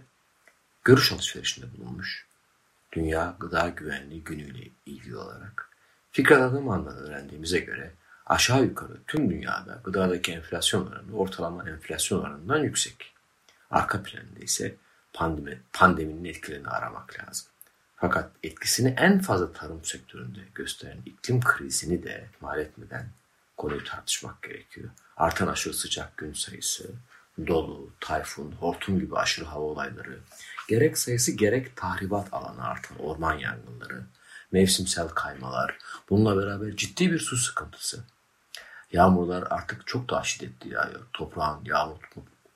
[0.83, 2.27] görüş alışverişinde bulunmuş.
[2.91, 5.69] Dünya Gıda Güvenliği Günü ile ilgili olarak
[6.11, 7.91] Fikret Adaman'dan öğrendiğimize göre
[8.29, 13.13] aşağı yukarı tüm dünyada gıdadaki enflasyon oranı ortalama enflasyon oranından yüksek.
[13.71, 14.75] Arka planında ise
[15.13, 17.47] pandemi, pandeminin etkilerini aramak lazım.
[17.95, 23.09] Fakat etkisini en fazla tarım sektöründe gösteren iklim krizini de ihmal etmeden
[23.57, 24.89] konuyu tartışmak gerekiyor.
[25.17, 26.91] Artan aşırı sıcak gün sayısı,
[27.47, 30.19] dolu, tayfun, hortum gibi aşırı hava olayları,
[30.69, 34.03] gerek sayısı gerek tahribat alanı artan orman yangınları,
[34.51, 35.77] mevsimsel kaymalar,
[36.09, 38.03] bununla beraber ciddi bir su sıkıntısı.
[38.91, 41.01] Yağmurlar artık çok daha şiddetli yağıyor.
[41.13, 41.97] Toprağın yağmur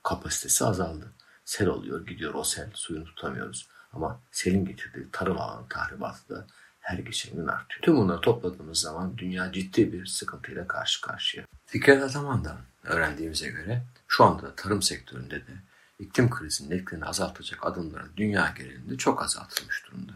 [0.03, 1.11] kapasitesi azaldı.
[1.45, 3.67] Sel oluyor, gidiyor o sel, suyunu tutamıyoruz.
[3.93, 6.47] Ama selin getirdiği tarım alanı tahribatı da
[6.79, 7.81] her geçen gün artıyor.
[7.81, 11.45] Tüm bunları topladığımız zaman dünya ciddi bir sıkıntıyla karşı karşıya.
[11.65, 15.53] Fikret Ataman'dan öğrendiğimize göre şu anda tarım sektöründe de
[15.99, 20.13] iklim krizinin etkilerini azaltacak adımların dünya genelinde çok azaltılmış durumda.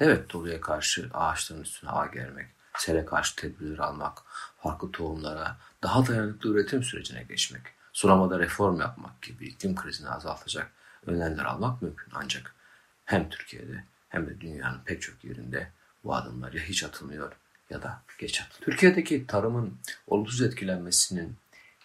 [0.00, 2.46] Evet doluya karşı ağaçların üstüne ağ germek,
[2.78, 4.18] sele karşı tedbirler almak,
[4.62, 10.72] farklı tohumlara daha dayanıklı üretim sürecine geçmek, sulamada reform yapmak gibi iklim krizini azaltacak
[11.06, 12.12] önlemler almak mümkün.
[12.14, 12.54] Ancak
[13.04, 15.70] hem Türkiye'de hem de dünyanın pek çok yerinde
[16.04, 17.32] bu adımlar ya hiç atılmıyor
[17.70, 18.64] ya da geç atılıyor.
[18.64, 21.36] Türkiye'deki tarımın olumsuz etkilenmesinin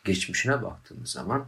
[0.06, 1.48] geçmişine baktığımız zaman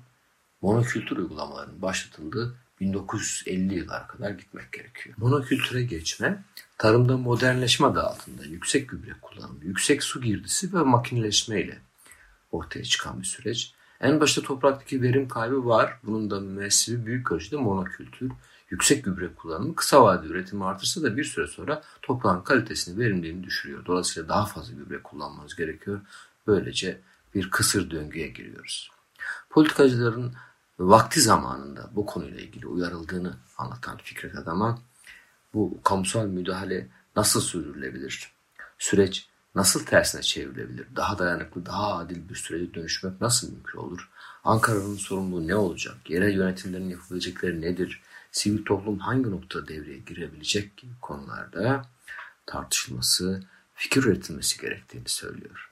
[0.62, 5.16] monokültür uygulamalarının başlatıldığı 1950 yıllara kadar gitmek gerekiyor.
[5.18, 6.44] Monokültüre geçme,
[6.78, 11.78] tarımda modernleşme adı altında yüksek gübre kullanımı, yüksek su girdisi ve makineleşme ile
[12.52, 13.74] ortaya çıkan bir süreç.
[14.02, 16.00] En başta topraktaki verim kaybı var.
[16.04, 18.32] Bunun da müessibi büyük ölçüde monokültür
[18.70, 23.86] yüksek gübre kullanımı kısa vadeli üretimi artırsa da bir süre sonra toprağın kalitesini, verimliliğini düşürüyor.
[23.86, 26.02] Dolayısıyla daha fazla gübre kullanmanız gerekiyor.
[26.48, 27.02] Böylece
[27.36, 28.92] bir kısır döngüye giriyoruz.
[29.50, 30.34] Politikacıların
[30.80, 34.80] vakti zamanında bu konuyla ilgili uyarıldığını anlatan Fikret Adam'a
[35.54, 38.32] bu kamusal müdahale nasıl sürdürülebilir?
[38.78, 40.88] Süreç nasıl tersine çevrilebilir?
[40.96, 44.10] Daha dayanıklı, daha adil bir sürece dönüşmek nasıl mümkün olur?
[44.44, 46.10] Ankara'nın sorumluluğu ne olacak?
[46.10, 48.02] Yerel yönetimlerin yapabilecekleri nedir?
[48.32, 51.86] sivil toplum hangi noktada devreye girebilecek gibi konularda
[52.46, 53.44] tartışılması,
[53.76, 55.72] fikir üretilmesi gerektiğini söylüyor.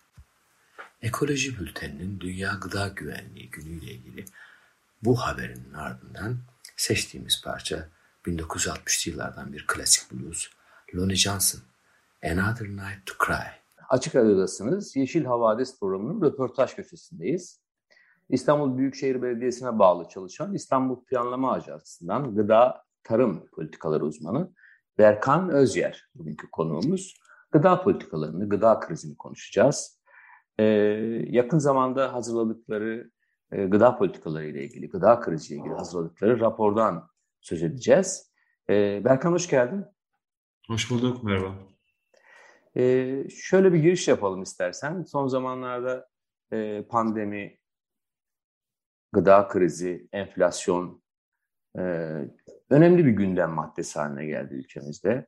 [1.01, 4.25] Ekoloji Bülteni'nin Dünya Gıda Güvenliği günüyle ilgili
[5.03, 6.37] bu haberin ardından
[6.77, 7.89] seçtiğimiz parça
[8.25, 10.47] 1960'lı yıllardan bir klasik blues
[10.95, 11.61] Lonnie Johnson,
[12.23, 13.47] Another Night to Cry.
[13.89, 14.95] Açık Radyo'dasınız.
[14.95, 17.61] Yeşil Havadis programının röportaj köşesindeyiz.
[18.29, 24.51] İstanbul Büyükşehir Belediyesi'ne bağlı çalışan İstanbul Planlama Ajansı'ndan gıda tarım politikaları uzmanı
[24.97, 27.13] Berkan Özyer bugünkü konuğumuz.
[27.51, 30.01] Gıda politikalarını, gıda krizini konuşacağız.
[30.59, 30.63] Ee,
[31.29, 33.11] yakın zamanda hazırladıkları
[33.51, 37.09] e, gıda politikaları ile ilgili, gıda krizi ile ilgili hazırladıkları rapordan
[37.41, 38.31] söz edeceğiz.
[38.69, 39.85] Ee, Berkan hoş geldin.
[40.67, 41.55] Hoş bulduk, merhaba.
[42.77, 45.03] Ee, şöyle bir giriş yapalım istersen.
[45.03, 46.07] Son zamanlarda
[46.51, 47.57] e, pandemi,
[49.13, 51.01] gıda krizi, enflasyon
[51.77, 51.81] e,
[52.69, 55.27] önemli bir gündem maddesi haline geldi ülkemizde.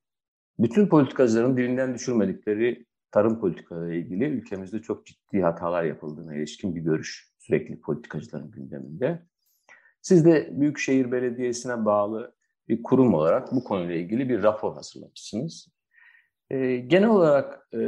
[0.60, 7.30] Bütün politikacıların dilinden düşürmedikleri tarım politikaları ilgili ülkemizde çok ciddi hatalar yapıldığına ilişkin bir görüş
[7.50, 9.26] sürekli politikacıların gündeminde.
[10.02, 12.36] Siz de Büyükşehir Belediyesi'ne bağlı
[12.68, 15.68] bir kurum olarak bu konuyla ilgili bir rapor hazırlamışsınız.
[16.50, 17.80] E, genel olarak e,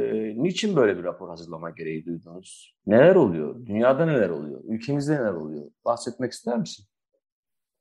[0.42, 2.76] niçin böyle bir rapor hazırlama gereği duydunuz?
[2.86, 3.66] Neler oluyor?
[3.66, 4.60] Dünyada neler oluyor?
[4.64, 5.70] Ülkemizde neler oluyor?
[5.84, 6.86] Bahsetmek ister misin?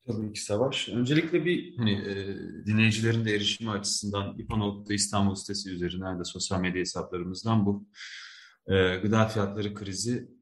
[0.08, 0.90] Tabii ki Savaş.
[0.90, 2.16] Öncelikle bir hani, e,
[2.66, 7.88] dinleyicilerin de erişimi açısından İPA.org İstanbul sitesi üzerinden de sosyal medya hesaplarımızdan bu
[8.68, 10.41] e, gıda fiyatları krizi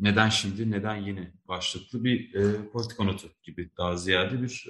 [0.00, 4.66] neden şimdi, neden yeni başlıklı bir e, politika notu gibi daha ziyade bir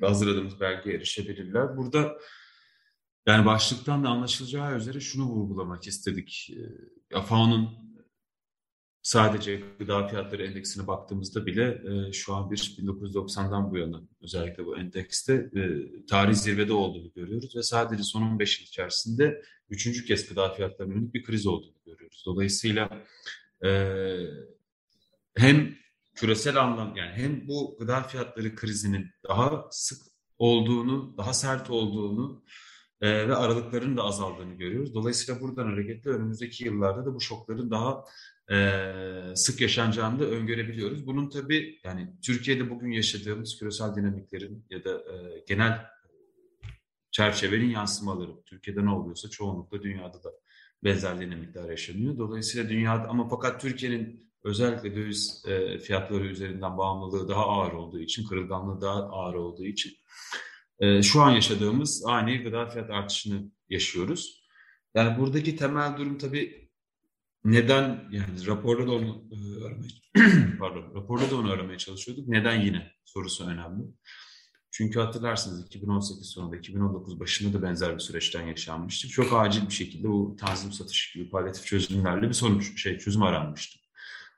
[0.00, 1.76] e, hazırladığımız belgeye erişebilirler.
[1.76, 2.18] Burada
[3.26, 6.50] yani başlıktan da anlaşılacağı üzere şunu vurgulamak istedik.
[7.10, 7.68] Ee, FAO'nun
[9.02, 14.78] sadece gıda fiyatları endeksine baktığımızda bile e, şu an bir 1990'dan bu yana özellikle bu
[14.78, 15.60] endekste e,
[16.06, 21.22] tarih zirvede olduğunu görüyoruz ve sadece son 15 yıl içerisinde üçüncü kez gıda fiyatlarının bir
[21.22, 22.22] kriz olduğunu görüyoruz.
[22.26, 23.04] Dolayısıyla
[23.64, 23.70] e,
[25.36, 25.74] hem
[26.14, 30.02] küresel anlam yani hem bu gıda fiyatları krizinin daha sık
[30.38, 32.44] olduğunu, daha sert olduğunu
[33.00, 34.94] e, ve aralıkların da azaldığını görüyoruz.
[34.94, 38.04] Dolayısıyla buradan hareketle önümüzdeki yıllarda da bu şokların daha
[38.50, 41.06] e, sık yaşanacağını da öngörebiliyoruz.
[41.06, 45.93] Bunun tabii yani Türkiye'de bugün yaşadığımız küresel dinamiklerin ya da e, genel
[47.14, 48.30] çerçevenin yansımaları.
[48.46, 50.30] Türkiye'de ne oluyorsa çoğunlukla dünyada da
[50.84, 52.18] benzer dinamikler yaşanıyor.
[52.18, 58.26] Dolayısıyla dünyada ama fakat Türkiye'nin özellikle döviz e, fiyatları üzerinden bağımlılığı daha ağır olduğu için,
[58.26, 59.92] kırılganlığı daha ağır olduğu için
[60.78, 64.44] e, şu an yaşadığımız ani gıda fiyat artışını yaşıyoruz.
[64.94, 66.70] Yani buradaki temel durum tabii
[67.44, 69.90] neden yani raporda da onu e, aramaya
[70.58, 72.28] pardon raporda da onu aramaya çalışıyorduk.
[72.28, 73.82] Neden yine sorusu önemli.
[74.76, 79.08] Çünkü hatırlarsınız 2018 sonunda 2019 başında da benzer bir süreçten yaşanmıştı.
[79.08, 83.78] Çok acil bir şekilde bu tanzim satış gibi palyatif çözümlerle bir sonuç şey çözüm aranmıştı.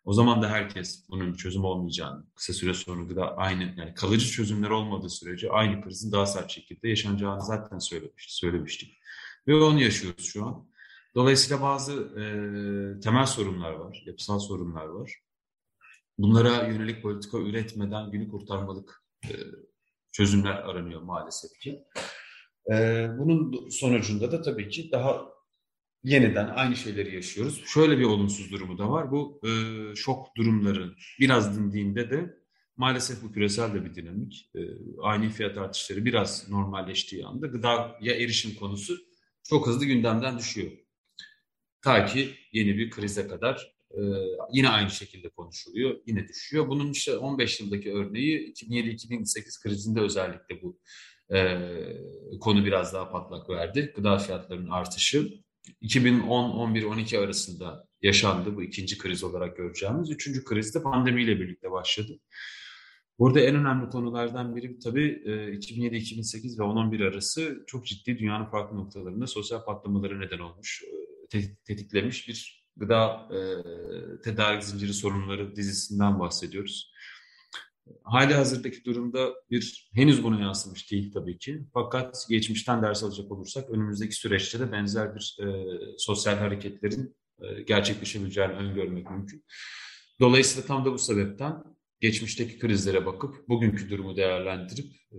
[0.05, 4.71] O zaman da herkes bunun çözüm olmayacağını, kısa süre sonra da aynı yani kalıcı çözümler
[4.71, 8.31] olmadığı sürece aynı krizin daha sert şekilde yaşanacağını zaten söylemiştik.
[8.31, 8.99] söylemiştik.
[9.49, 10.69] Ve onu yaşıyoruz şu an.
[11.15, 12.21] Dolayısıyla bazı e,
[13.01, 15.13] temel sorunlar var, yapısal sorunlar var.
[16.19, 19.31] Bunlara yönelik politika üretmeden günü kurtarmalık e,
[20.17, 21.85] çözümler aranıyor maalesef ki.
[22.73, 25.23] E, bunun sonucunda da tabii ki daha
[26.05, 27.63] yeniden aynı şeyleri yaşıyoruz.
[27.67, 29.11] Şöyle bir olumsuz durumu da var.
[29.11, 29.51] Bu e,
[29.97, 32.37] şok durumların biraz dindiğinde de
[32.77, 34.51] maalesef bu küresel de bir dinamik.
[34.55, 34.61] E,
[35.03, 38.97] aynı fiyat artışları biraz normalleştiği anda gıdaya erişim konusu
[39.43, 40.73] çok hızlı gündemden düşüyor.
[41.83, 44.03] Ta ki yeni bir krize kadar e,
[44.53, 46.69] yine aynı şekilde konuşuluyor, yine düşüyor.
[46.69, 50.81] Bunun işte 15 yıldaki örneği 2007-2008 krizinde özellikle bu
[51.35, 51.59] e,
[52.41, 53.93] konu biraz daha patlak verdi.
[53.97, 55.29] Gıda fiyatlarının artışı
[55.81, 60.11] 2010, 11, 12 arasında yaşandı bu ikinci kriz olarak göreceğimiz.
[60.11, 62.19] Üçüncü kriz de pandemiyle birlikte başladı.
[63.19, 69.27] Burada en önemli konulardan biri tabii 2007-2008 ve 10-11 arası çok ciddi dünyanın farklı noktalarında
[69.27, 70.85] sosyal patlamaları neden olmuş,
[71.65, 73.29] tetiklemiş bir gıda
[74.25, 76.93] tedarik zinciri sorunları dizisinden bahsediyoruz.
[78.03, 81.67] Hali hazırdaki durumda bir henüz buna yansımış değil tabii ki.
[81.75, 85.47] Fakat geçmişten ders alacak olursak önümüzdeki süreçte de benzer bir e,
[85.99, 89.45] sosyal hareketlerin e, gerçekleşebileceğini öngörmek mümkün.
[90.21, 91.63] Dolayısıyla tam da bu sebepten
[92.01, 95.19] geçmişteki krizlere bakıp bugünkü durumu değerlendirip e,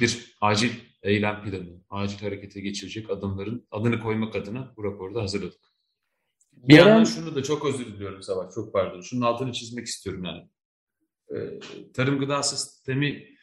[0.00, 0.70] bir acil
[1.02, 5.73] eylem planı, acil harekete geçirecek adımların adını koymak adına bu raporda hazırladık.
[6.56, 6.88] Bir Gelen...
[6.88, 9.00] yandan şunu da çok özür diliyorum Savaş, çok pardon.
[9.00, 10.48] Şunun altını çizmek istiyorum yani.
[11.34, 11.58] Ee,
[11.94, 13.34] tarım gıda sistemi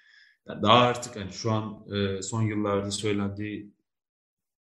[0.47, 3.73] daha artık hani şu an e, son yıllarda söylendiği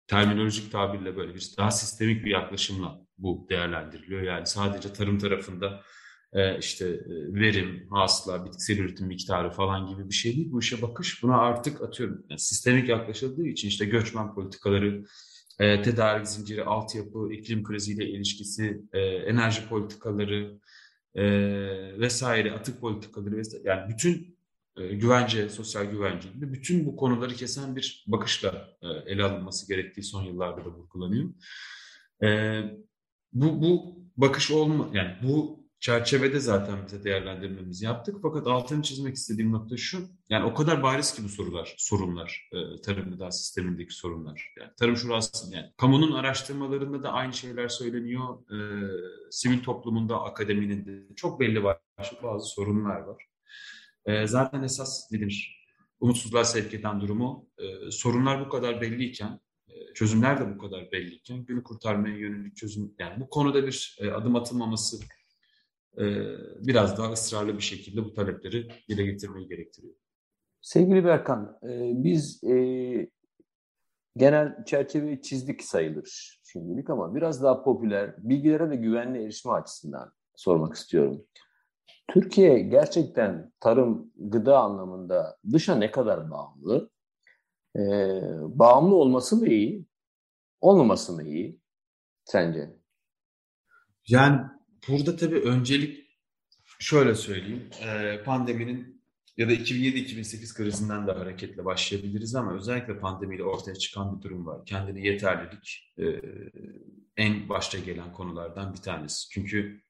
[0.08, 4.22] terminolojik tabirle böyle bir daha sistemik bir yaklaşımla bu değerlendiriliyor.
[4.22, 5.82] Yani sadece tarım tarafında
[6.34, 10.52] e, işte e, verim, hasıla, bitkisel üretim miktarı falan gibi bir şey değil.
[10.52, 15.06] Bu işe bakış buna artık atıyorum yani sistemik yaklaşıldığı için işte göçmen politikaları,
[15.58, 18.82] tedarik zinciri, altyapı, iklim kriziyle ilişkisi,
[19.28, 20.60] enerji politikaları,
[21.16, 21.24] e,
[22.00, 24.38] vesaire atık politikaları vesaire yani bütün
[24.78, 30.04] e, güvence, sosyal güvence gibi bütün bu konuları kesen bir bakışla e, ele alınması gerektiği
[30.04, 31.30] son yıllarda da vurgulanıyor.
[32.24, 32.62] E,
[33.34, 38.16] bu, bu bakış olma yani bu çerçevede zaten bize değerlendirmemizi yaptık.
[38.22, 40.08] Fakat altını çizmek istediğim nokta şu.
[40.30, 44.54] Yani o kadar bariz ki bu sorular, sorunlar, e, tarım gıda sistemindeki sorunlar.
[44.60, 48.52] Yani tarım şurası, yani kamunun araştırmalarında da aynı şeyler söyleniyor.
[48.52, 48.58] E,
[49.32, 53.24] sivil toplumunda, akademinin de çok belli başlı bazı sorunlar var.
[54.06, 55.66] E, zaten esas nedir?
[56.00, 61.46] Umutsuzluğa sevk eden durumu, e, sorunlar bu kadar belliyken, e, çözümler de bu kadar belliyken
[61.46, 65.00] günü kurtarmaya yönelik çözüm, yani bu konuda bir e, adım atılmaması
[66.68, 69.94] biraz daha ısrarlı bir şekilde bu talepleri dile getirmeyi gerektiriyor.
[70.62, 72.56] Sevgili Berkan, e, biz e,
[74.18, 80.76] genel çerçeveyi çizdik sayılır şimdilik ama biraz daha popüler, bilgilere de güvenli erişme açısından sormak
[80.76, 81.26] istiyorum.
[82.08, 86.90] Türkiye gerçekten tarım, gıda anlamında dışa ne kadar bağımlı?
[87.76, 89.86] Ee, bağımlı olması mı iyi,
[90.62, 91.60] olmaması mı iyi
[92.26, 92.74] sence?
[94.08, 94.42] Yani
[94.88, 96.08] Burada tabii öncelik
[96.80, 97.70] şöyle söyleyeyim.
[98.26, 99.04] Pandeminin
[99.38, 104.66] ya da 2007-2008 krizinden de hareketle başlayabiliriz ama özellikle pandemiyle ortaya çıkan bir durum var.
[104.66, 105.96] Kendini yeterlilik
[107.18, 109.30] en başta gelen konulardan bir tanesi.
[109.30, 109.82] Çünkü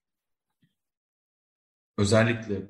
[1.97, 2.61] özellikle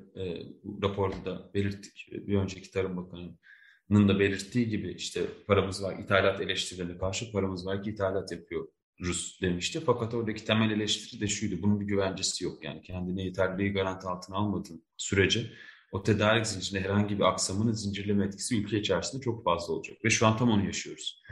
[0.64, 2.08] bu raporda da belirttik.
[2.12, 7.82] Bir önceki Tarım Bakanı'nın da belirttiği gibi işte paramız var, ithalat eleştirilerine karşı paramız var
[7.82, 8.68] ki ithalat yapıyor
[9.00, 9.80] Rus demişti.
[9.86, 11.62] Fakat oradaki temel eleştiri de şuydu.
[11.62, 12.64] Bunun bir güvencesi yok.
[12.64, 15.50] Yani kendine yeterliği garanti altına almadığın sürece
[15.92, 19.96] o tedarik zincirinde herhangi bir aksamının zincirleme etkisi ülke içerisinde çok fazla olacak.
[20.04, 21.22] Ve şu an tam onu yaşıyoruz.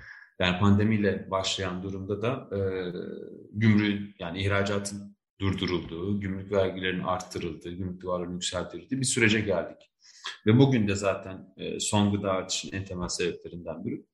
[0.41, 2.61] Yani pandemiyle başlayan durumda da e,
[3.53, 9.93] gümrüğün yani ihracatın durdurulduğu, gümrük vergilerinin arttırıldığı, gümrük duvarlarının yükseltildiği bir sürece geldik.
[10.47, 14.07] Ve bugün de zaten e, son gıda artışının en temel sebeplerinden biri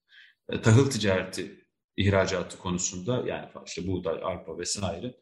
[0.49, 1.68] e, tahıl ticareti
[1.99, 5.15] ihracatı konusunda yani işte buğday, arpa vesaire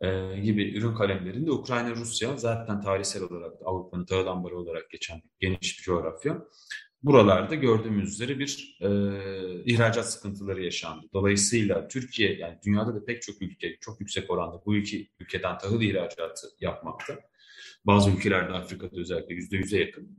[0.00, 5.78] e, gibi ürün kalemlerinde Ukrayna, Rusya zaten tarihsel olarak Avrupa'nın tahıl ambarı olarak geçen geniş
[5.78, 6.42] bir coğrafya.
[7.02, 8.88] Buralarda gördüğümüz üzere bir e,
[9.64, 11.06] ihracat sıkıntıları yaşandı.
[11.12, 15.82] Dolayısıyla Türkiye yani dünyada da pek çok ülke çok yüksek oranda bu iki ülkeden tahıl
[15.82, 17.14] ihracatı yapmakta.
[17.84, 20.18] Bazı ülkelerde Afrika'da özellikle yüzde yüze yakın.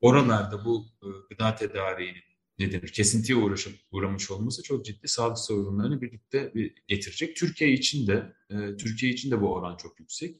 [0.00, 6.00] Oralarda bu e, gıda tedariğinin ne denir kesintiye uğraşıp uğramış olması çok ciddi sağlık sorunlarını
[6.00, 6.52] birlikte
[6.88, 7.36] getirecek.
[7.36, 10.36] Türkiye için de e, Türkiye için de bu oran çok yüksek.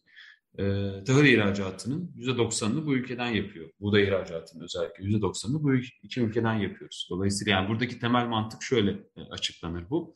[0.59, 0.65] e,
[1.07, 3.71] tahıl ihracatının %90'ını bu ülkeden yapıyor.
[3.81, 7.09] Buğday ihracatının özellikle %90'ını bu iki ülkeden yapıyoruz.
[7.11, 10.15] Dolayısıyla yani buradaki temel mantık şöyle e, açıklanır bu.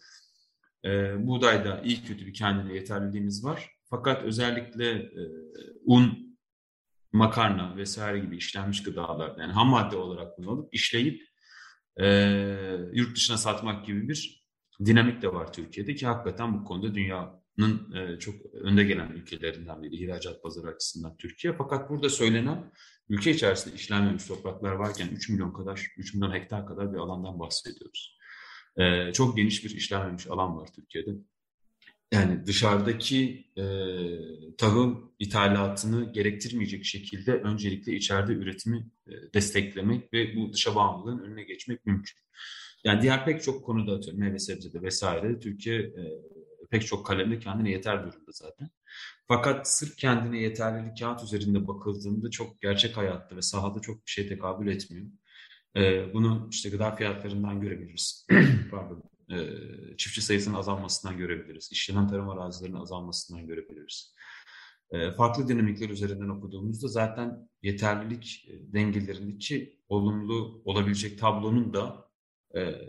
[0.85, 0.89] E,
[1.27, 3.71] buğdayda iyi kötü bir kendine yeterliliğimiz var.
[3.91, 5.23] Fakat özellikle e,
[5.85, 6.29] un,
[7.13, 11.28] makarna vesaire gibi işlenmiş gıdalar yani ham madde olarak bunu alıp işleyip
[12.01, 12.09] e,
[12.93, 14.45] yurt dışına satmak gibi bir
[14.85, 20.05] dinamik de var Türkiye'de ki hakikaten bu konuda dünyanın e, çok önde gelen ülkelerinden biri
[20.05, 21.53] ihracat pazarı açısından Türkiye.
[21.53, 22.73] Fakat burada söylenen
[23.09, 28.19] ülke içerisinde işlenmemiş topraklar varken 3 milyon kadar, 3 milyon hektar kadar bir alandan bahsediyoruz.
[28.77, 31.11] E, çok geniş bir işlenmemiş alan var Türkiye'de.
[32.13, 33.65] Yani dışarıdaki e,
[34.59, 41.87] tahıl ithalatını gerektirmeyecek şekilde öncelikle içeride üretimi e, desteklemek ve bu dışa bağımlılığın önüne geçmek
[41.87, 42.17] mümkün.
[42.85, 46.23] Yani diğer pek çok konuda atıyorum meyve sebzede vesaire Türkiye e,
[46.71, 48.71] pek çok kalemde kendine yeter durumda zaten.
[49.29, 54.29] Fakat sırf kendine yeterlilik kağıt üzerinde bakıldığında çok gerçek hayatta ve sahada çok bir şey
[54.29, 55.07] tekabül etmiyor.
[55.77, 58.27] E, bunu işte gıda fiyatlarından görebiliriz.
[58.71, 59.18] Pardon.
[59.31, 59.37] E,
[59.97, 61.69] çiftçi sayısının azalmasından görebiliriz.
[61.73, 64.15] İşlenen tarım arazilerinin azalmasından görebiliriz.
[64.91, 72.09] E, farklı dinamikler üzerinden okuduğumuzda zaten yeterlilik e, dengelerindeki olumlu olabilecek tablonun da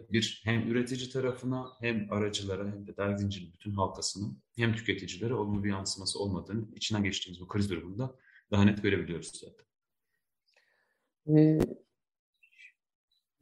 [0.10, 5.64] bir hem üretici tarafına hem aracılara hem de dergi zincirinin bütün halkasının hem tüketicilere olumlu
[5.64, 8.16] bir yansıması olmadığını içinden geçtiğimiz bu kriz durumunda
[8.52, 9.66] daha net görebiliyoruz zaten.
[11.38, 11.60] Ee,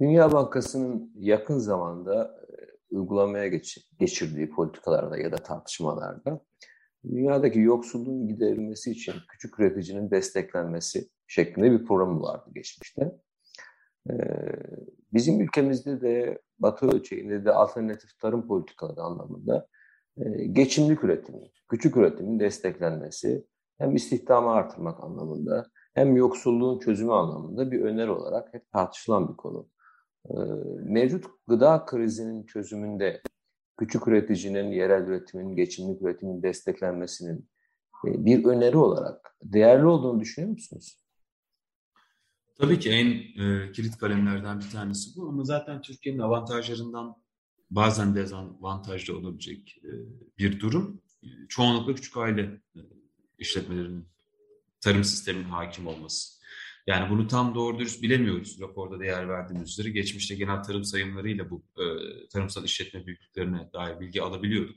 [0.01, 2.45] Dünya Bankası'nın yakın zamanda
[2.89, 6.41] uygulamaya geç, geçirdiği politikalarda ya da tartışmalarda
[7.03, 13.11] dünyadaki yoksulluğun giderilmesi için küçük üreticinin desteklenmesi şeklinde bir programı vardı geçmişte.
[14.09, 14.13] Ee,
[15.13, 19.67] bizim ülkemizde de Batı ölçeğinde de alternatif tarım politikaları anlamında
[20.17, 23.45] e, geçimlik üretimi, küçük üretimin desteklenmesi
[23.77, 29.69] hem istihdamı artırmak anlamında hem yoksulluğun çözümü anlamında bir öneri olarak hep tartışılan bir konu.
[30.29, 30.35] Ee,
[30.83, 33.21] mevcut gıda krizinin çözümünde
[33.77, 37.49] küçük üreticinin, yerel üretimin, geçimlik üretimin desteklenmesinin
[38.07, 40.97] e, bir öneri olarak değerli olduğunu düşünüyor musunuz?
[42.59, 43.07] Tabii ki en
[43.43, 47.15] e, kilit kalemlerden bir tanesi bu ama zaten Türkiye'nin avantajlarından
[47.69, 49.91] bazen dezavantajlı olabilecek e,
[50.37, 51.01] bir durum.
[51.49, 52.41] Çoğunlukla küçük aile
[52.75, 52.81] e,
[53.37, 54.07] işletmelerinin
[54.81, 56.36] tarım sisteminin hakim olması.
[56.87, 58.61] Yani bunu tam doğru dürüst bilemiyoruz.
[58.61, 61.83] Raporda değer verdiğimiz üzere geçmişte genel tarım sayımlarıyla bu e,
[62.27, 64.75] tarımsal işletme büyüklüklerine dair bilgi alabiliyorduk.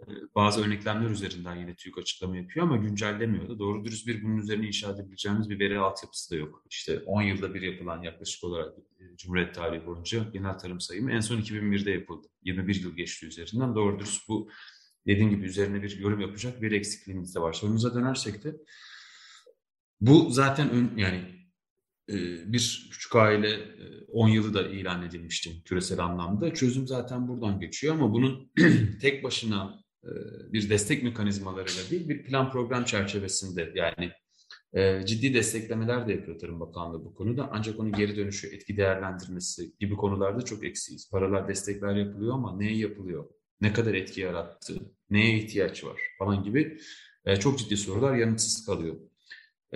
[0.00, 4.36] E, bazı örneklemler üzerinden yine TÜİK açıklama yapıyor ama güncellemiyor da doğru dürüst bir bunun
[4.36, 6.62] üzerine inşa edebileceğimiz bir veri altyapısı da yok.
[6.70, 11.20] İşte 10 yılda bir yapılan yaklaşık olarak e, Cumhuriyet tarihi boyunca genel tarım sayımı en
[11.20, 12.28] son 2001'de yapıldı.
[12.42, 13.74] 21 yıl geçti üzerinden.
[13.74, 14.50] Doğru dürüst bu
[15.06, 17.52] dediğim gibi üzerine bir yorum yapacak bir eksikliğimiz de var.
[17.52, 18.56] Sorumuza dönersek de
[20.00, 21.20] bu zaten ön, yani
[22.08, 22.16] e,
[22.52, 23.76] bir küçük aile
[24.12, 26.54] 10 yılı da ilan edilmişti küresel anlamda.
[26.54, 28.52] Çözüm zaten buradan geçiyor ama bunun
[29.00, 30.10] tek başına e,
[30.52, 34.12] bir destek mekanizmalarıyla değil bir plan program çerçevesinde yani
[34.74, 37.50] e, ciddi desteklemeler de yapıyor Tarım Bakanlığı bu konuda.
[37.52, 41.10] Ancak onun geri dönüşü, etki değerlendirmesi gibi konularda çok eksiyiz.
[41.10, 43.24] Paralar, destekler yapılıyor ama neye yapılıyor?
[43.60, 44.74] Ne kadar etki yarattı?
[45.10, 46.00] Neye ihtiyaç var?
[46.18, 46.78] Falan gibi
[47.24, 48.96] e, çok ciddi sorular yanıtsız kalıyor.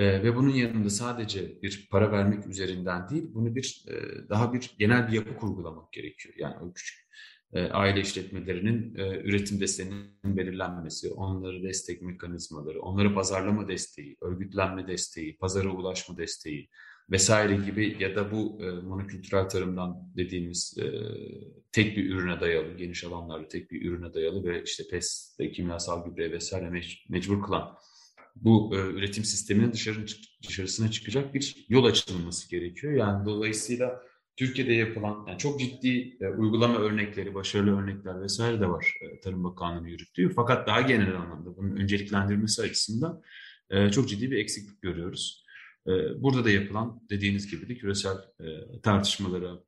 [0.00, 3.84] Ve bunun yanında sadece bir para vermek üzerinden değil, bunu bir
[4.28, 6.34] daha bir genel bir yapı kurgulamak gerekiyor.
[6.38, 7.10] Yani o küçük
[7.52, 15.36] e, aile işletmelerinin e, üretim desteğinin belirlenmesi, onları destek mekanizmaları, onları pazarlama desteği, örgütlenme desteği,
[15.36, 16.68] pazara ulaşma desteği
[17.10, 20.86] vesaire gibi ya da bu e, monokültürel tarımdan dediğimiz e,
[21.72, 26.04] tek bir ürüne dayalı, geniş alanlarda tek bir ürüne dayalı ve işte pes ve kimyasal
[26.04, 27.76] gübre vesaire mec- mecbur kılan
[28.36, 30.06] bu e, üretim sisteminin dışarı,
[30.48, 32.92] dışarısına çıkacak bir yol açılması gerekiyor.
[32.92, 34.02] Yani dolayısıyla
[34.36, 39.44] Türkiye'de yapılan yani çok ciddi e, uygulama örnekleri, başarılı örnekler vesaire de var e, Tarım
[39.44, 40.32] Bakanlığı'nın yürüttüğü.
[40.34, 43.22] Fakat daha genel anlamda bunun önceliklendirmesi açısından
[43.70, 45.44] e, çok ciddi bir eksiklik görüyoruz.
[45.86, 45.90] E,
[46.22, 49.64] burada da yapılan dediğiniz gibi de küresel e, tartışmalara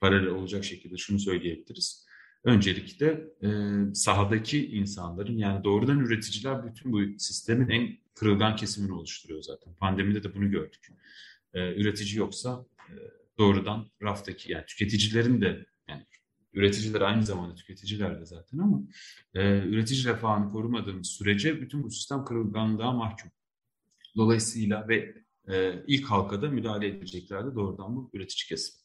[0.00, 2.06] paralel olacak şekilde şunu söyleyebiliriz.
[2.44, 3.06] Öncelikle
[3.42, 3.48] e,
[3.94, 9.74] sahadaki insanların yani doğrudan üreticiler bütün bu sistemin en kırılgan kesimini oluşturuyor zaten.
[9.74, 10.88] Pandemide de bunu gördük.
[11.54, 12.94] E, üretici yoksa e,
[13.38, 16.06] doğrudan raftaki yani tüketicilerin de yani
[16.52, 18.82] üreticiler aynı zamanda tüketiciler de zaten ama
[19.34, 23.30] e, üretici refahını korumadığımız sürece bütün bu sistem kırılganlığa mahkum.
[24.16, 25.14] Dolayısıyla ve
[25.48, 28.79] e, ilk halkada müdahale edilecekler de doğrudan bu üretici kesim.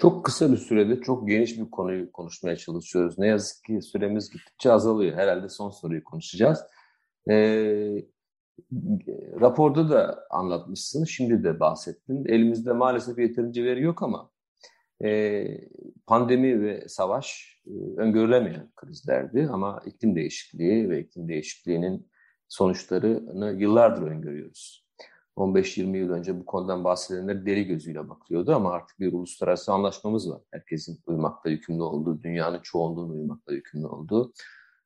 [0.00, 3.18] Çok kısa bir sürede çok geniş bir konuyu konuşmaya çalışıyoruz.
[3.18, 5.16] Ne yazık ki süremiz gittikçe azalıyor.
[5.16, 6.58] Herhalde son soruyu konuşacağız.
[7.30, 7.34] E,
[9.40, 12.24] raporda da anlatmışsın, şimdi de bahsettin.
[12.24, 14.30] Elimizde maalesef yeterince veri yok ama
[15.04, 15.44] e,
[16.06, 22.10] pandemi ve savaş e, öngörülemeyen krizlerdi ama iklim değişikliği ve iklim değişikliğinin
[22.48, 24.89] sonuçlarını yıllardır öngörüyoruz.
[25.40, 30.40] 15-20 yıl önce bu konudan bahsedenler deri gözüyle bakıyordu ama artık bir uluslararası anlaşmamız var.
[30.50, 34.32] Herkesin uymakla yükümlü olduğu, dünyanın çoğunluğunun uymakla yükümlü olduğu.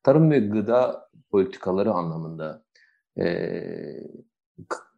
[0.03, 2.63] Tarım ve gıda politikaları anlamında
[3.19, 3.27] e,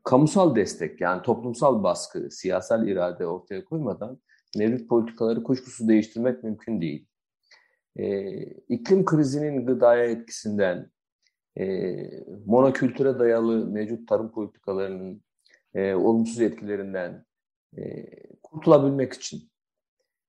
[0.04, 4.20] kamusal destek yani toplumsal baskı, siyasal irade ortaya koymadan
[4.57, 7.07] mevcut politikaları kuşkusuz değiştirmek mümkün değil.
[7.96, 10.90] E, iklim krizinin gıdaya etkisinden,
[11.59, 11.96] e,
[12.46, 15.26] monokültüre dayalı mevcut tarım politikalarının
[15.77, 17.24] e, olumsuz etkilerinden
[17.77, 18.07] e,
[18.43, 19.51] kurtulabilmek için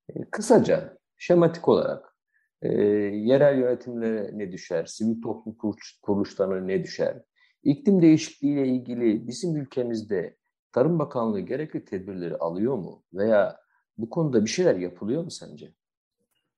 [0.09, 2.15] e, kısaca, şematik olarak
[2.61, 2.71] e,
[3.13, 5.57] yerel yönetimlere ne düşer, sivil toplum
[6.01, 7.21] kuruluşlarına ne düşer,
[7.63, 10.37] iklim değişikliği ile ilgili bizim ülkemizde
[10.71, 13.59] Tarım Bakanlığı gerekli tedbirleri alıyor mu veya
[13.97, 15.73] bu konuda bir şeyler yapılıyor mu sence?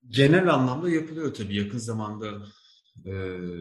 [0.08, 1.56] Genel anlamda yapılıyor tabii.
[1.56, 2.26] Yakın zamanda
[3.06, 3.12] e,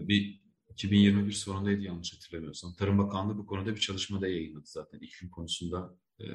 [0.08, 0.39] bir
[0.80, 2.74] 2021 sonundaydı yanlış hatırlamıyorsam.
[2.74, 5.96] Tarım Bakanlığı bu konuda bir çalışma da yayınladı zaten iklim konusunda.
[6.20, 6.26] E,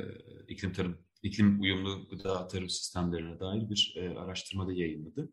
[0.49, 5.33] iklim tarım, iklim uyumlu gıda tarım sistemlerine dair bir e, araştırma da yayınladı.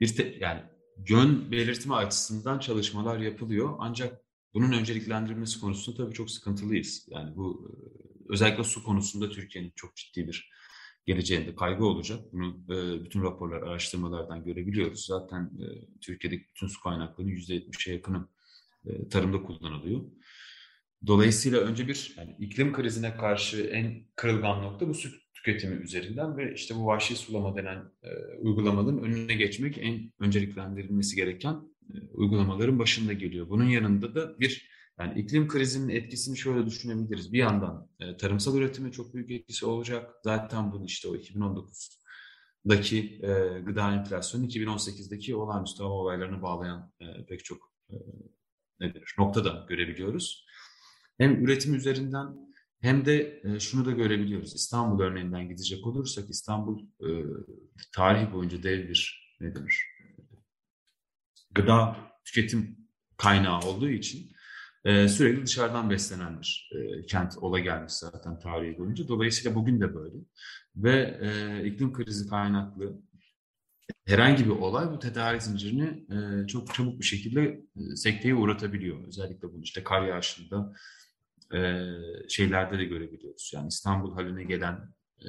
[0.00, 0.62] Bir te, yani
[1.08, 3.76] yön belirtme açısından çalışmalar yapılıyor.
[3.78, 4.20] Ancak
[4.54, 7.06] bunun önceliklendirilmesi konusunda tabii çok sıkıntılıyız.
[7.10, 10.50] Yani bu e, özellikle su konusunda Türkiye'nin çok ciddi bir
[11.06, 12.20] geleceğinde kaygı olacak.
[12.32, 15.06] Bunu e, bütün raporlar, araştırmalardan görebiliyoruz.
[15.06, 15.64] Zaten e,
[16.00, 18.28] Türkiye'deki bütün su kaynaklarının %70'e yakını
[18.86, 20.00] e, tarımda kullanılıyor.
[21.06, 26.54] Dolayısıyla önce bir yani iklim krizine karşı en kırılgan nokta bu su tüketimi üzerinden ve
[26.54, 31.56] işte bu vahşi sulama denen e, uygulamaların önüne geçmek en önceliklendirilmesi gereken
[31.94, 33.48] e, uygulamaların başında geliyor.
[33.48, 34.71] Bunun yanında da bir
[35.02, 37.32] yani iklim krizinin etkisini şöyle düşünebiliriz.
[37.32, 40.10] Bir yandan e, tarımsal üretime çok büyük etkisi olacak.
[40.24, 47.44] Zaten bunu işte o 2019'daki e, gıda enflasyonu 2018'deki olağanüstü hava olaylarını bağlayan e, pek
[47.44, 47.94] çok e,
[48.80, 50.46] nedir, noktada görebiliyoruz.
[51.18, 54.54] Hem üretim üzerinden hem de e, şunu da görebiliyoruz.
[54.54, 57.08] İstanbul örneğinden gidecek olursak İstanbul e,
[57.94, 59.86] tarihi boyunca dev bir ne denir,
[61.50, 64.32] gıda tüketim kaynağı olduğu için
[64.84, 69.08] e, sürekli dışarıdan beslenen bir e, kent ola gelmiş zaten tarihi boyunca.
[69.08, 70.16] Dolayısıyla bugün de böyle.
[70.76, 73.02] Ve e, iklim krizi kaynaklı
[74.06, 76.04] herhangi bir olay bu tedarik zincirini
[76.44, 77.42] e, çok çabuk bir şekilde
[77.76, 79.06] e, sekteye uğratabiliyor.
[79.08, 80.72] Özellikle bunu işte kar yağışında
[81.54, 81.86] e,
[82.28, 83.50] şeylerde de görebiliyoruz.
[83.54, 85.28] Yani İstanbul haline gelen e,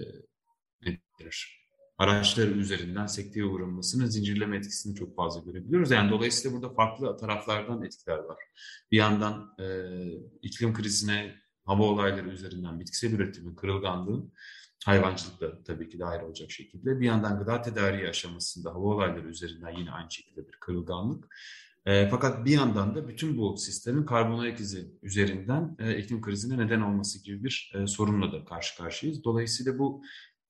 [0.82, 1.63] nedir?
[1.98, 5.92] Araçları üzerinden sekteye uğramasının zincirleme etkisini çok fazla görebiliyoruz.
[5.92, 8.38] Yani dolayısıyla burada farklı taraflardan etkiler var.
[8.92, 9.66] Bir yandan e,
[10.42, 11.36] iklim krizine
[11.66, 14.34] hava olayları üzerinden bitkisel üretimin, kırılganlığın
[14.86, 17.00] hayvancılık da tabii ki dahil olacak şekilde.
[17.00, 21.28] Bir yandan gıda tedariği aşamasında hava olayları üzerinden yine aynı şekilde bir kırılganlık.
[21.86, 26.58] E, fakat bir yandan da bütün bu sistemin karbon ayak izi üzerinden e, iklim krizine
[26.58, 29.24] neden olması gibi bir e, sorunla da karşı karşıyayız.
[29.24, 30.04] Dolayısıyla bu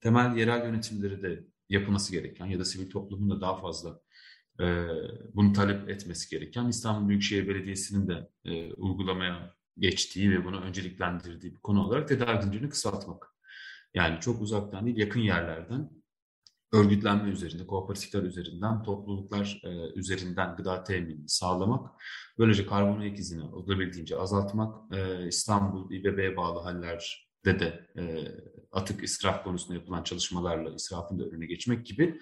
[0.04, 4.00] temel yerel yönetimleri de yapılması gereken ya da sivil toplumun da daha fazla
[4.60, 4.64] e,
[5.34, 11.60] bunu talep etmesi gereken İstanbul Büyükşehir Belediyesi'nin de e, uygulamaya geçtiği ve bunu önceliklendirdiği bir
[11.60, 13.26] konu olarak tedarik zincirini kısaltmak.
[13.94, 15.90] Yani çok uzaktan değil yakın yerlerden
[16.72, 21.90] örgütlenme üzerinde, kooperatifler üzerinden, topluluklar e, üzerinden gıda teminini sağlamak,
[22.38, 28.02] böylece karbon ayak izini olabildiğince azaltmak, e, İstanbul İBB'ye bağlı haller de de e,
[28.72, 32.20] atık israf konusunda yapılan çalışmalarla israfın da önüne geçmek gibi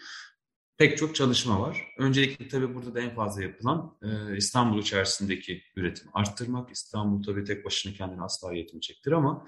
[0.78, 1.86] pek çok çalışma var.
[1.98, 6.70] Öncelikle tabii burada da en fazla yapılan e, İstanbul içerisindeki üretimi arttırmak.
[6.70, 9.46] İstanbul tabii tek başına kendini asla yetmeyecektir ama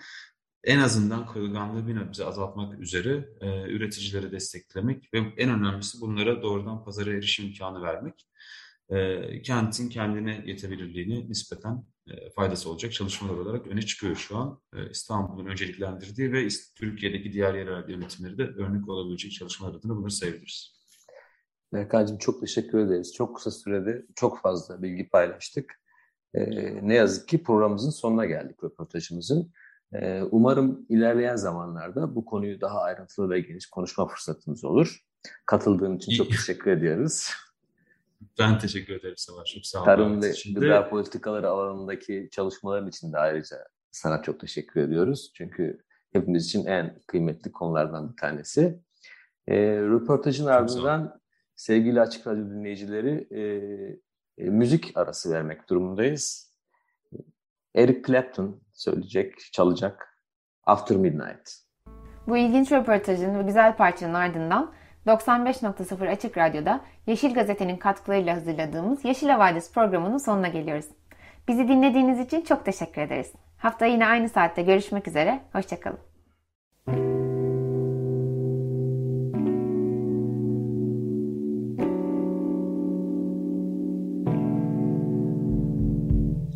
[0.65, 6.85] en azından kırılganlığı bir nebze azaltmak üzere e, üreticileri desteklemek ve en önemlisi bunlara doğrudan
[6.85, 8.29] pazara erişim imkanı vermek.
[8.89, 11.85] E, kentin kendine yetebilirliğini nispeten
[12.37, 14.61] faydası olacak çalışmalar olarak öne çıkıyor şu an.
[14.77, 20.75] E, İstanbul'un önceliklendirdiği ve Türkiye'deki diğer yerel yönetimleri de örnek olabilecek çalışmalar adına bunları sayabiliriz.
[21.73, 23.15] Berkan'cığım çok teşekkür ederiz.
[23.15, 25.81] Çok kısa sürede çok fazla bilgi paylaştık.
[26.35, 29.53] Ee, ne yazık ki programımızın sonuna geldik röportajımızın.
[29.93, 35.01] Ee, umarım ilerleyen zamanlarda bu konuyu daha ayrıntılı ve geniş konuşma fırsatımız olur.
[35.47, 37.31] Katıldığın için çok teşekkür ediyoruz.
[38.39, 39.55] Ben teşekkür ederim Savaş.
[39.55, 39.87] Çok sağ olun.
[39.87, 43.57] Tarım ve gıda politikaları alanındaki çalışmaların için de ayrıca
[43.91, 45.33] sana çok teşekkür ediyoruz.
[45.37, 45.79] Çünkü
[46.13, 48.81] hepimiz için en kıymetli konulardan bir tanesi.
[49.47, 51.21] E, röportajın çok ardından
[51.57, 53.43] sevgili Açık Radyo dinleyicileri e,
[54.39, 56.55] e, müzik arası vermek durumundayız.
[57.75, 60.21] Eric Clapton söyleyecek, çalacak
[60.65, 61.51] After Midnight.
[62.27, 64.75] Bu ilginç röportajın ve güzel parçanın ardından
[65.07, 70.87] 95.0 Açık Radyo'da Yeşil Gazete'nin katkılarıyla hazırladığımız Yeşil Havadis programının sonuna geliyoruz.
[71.49, 73.33] Bizi dinlediğiniz için çok teşekkür ederiz.
[73.57, 75.41] Hafta yine aynı saatte görüşmek üzere.
[75.53, 75.99] Hoşçakalın.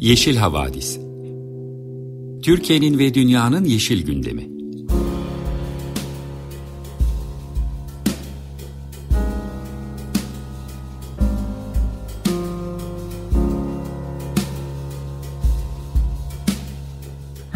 [0.00, 1.00] Yeşil Havadis
[2.42, 4.57] Türkiye'nin ve dünyanın yeşil gündemi.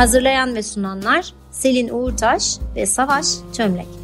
[0.03, 3.27] Hazırlayan ve sunanlar Selin Uğurtaş ve Savaş
[3.57, 4.02] Çömlek.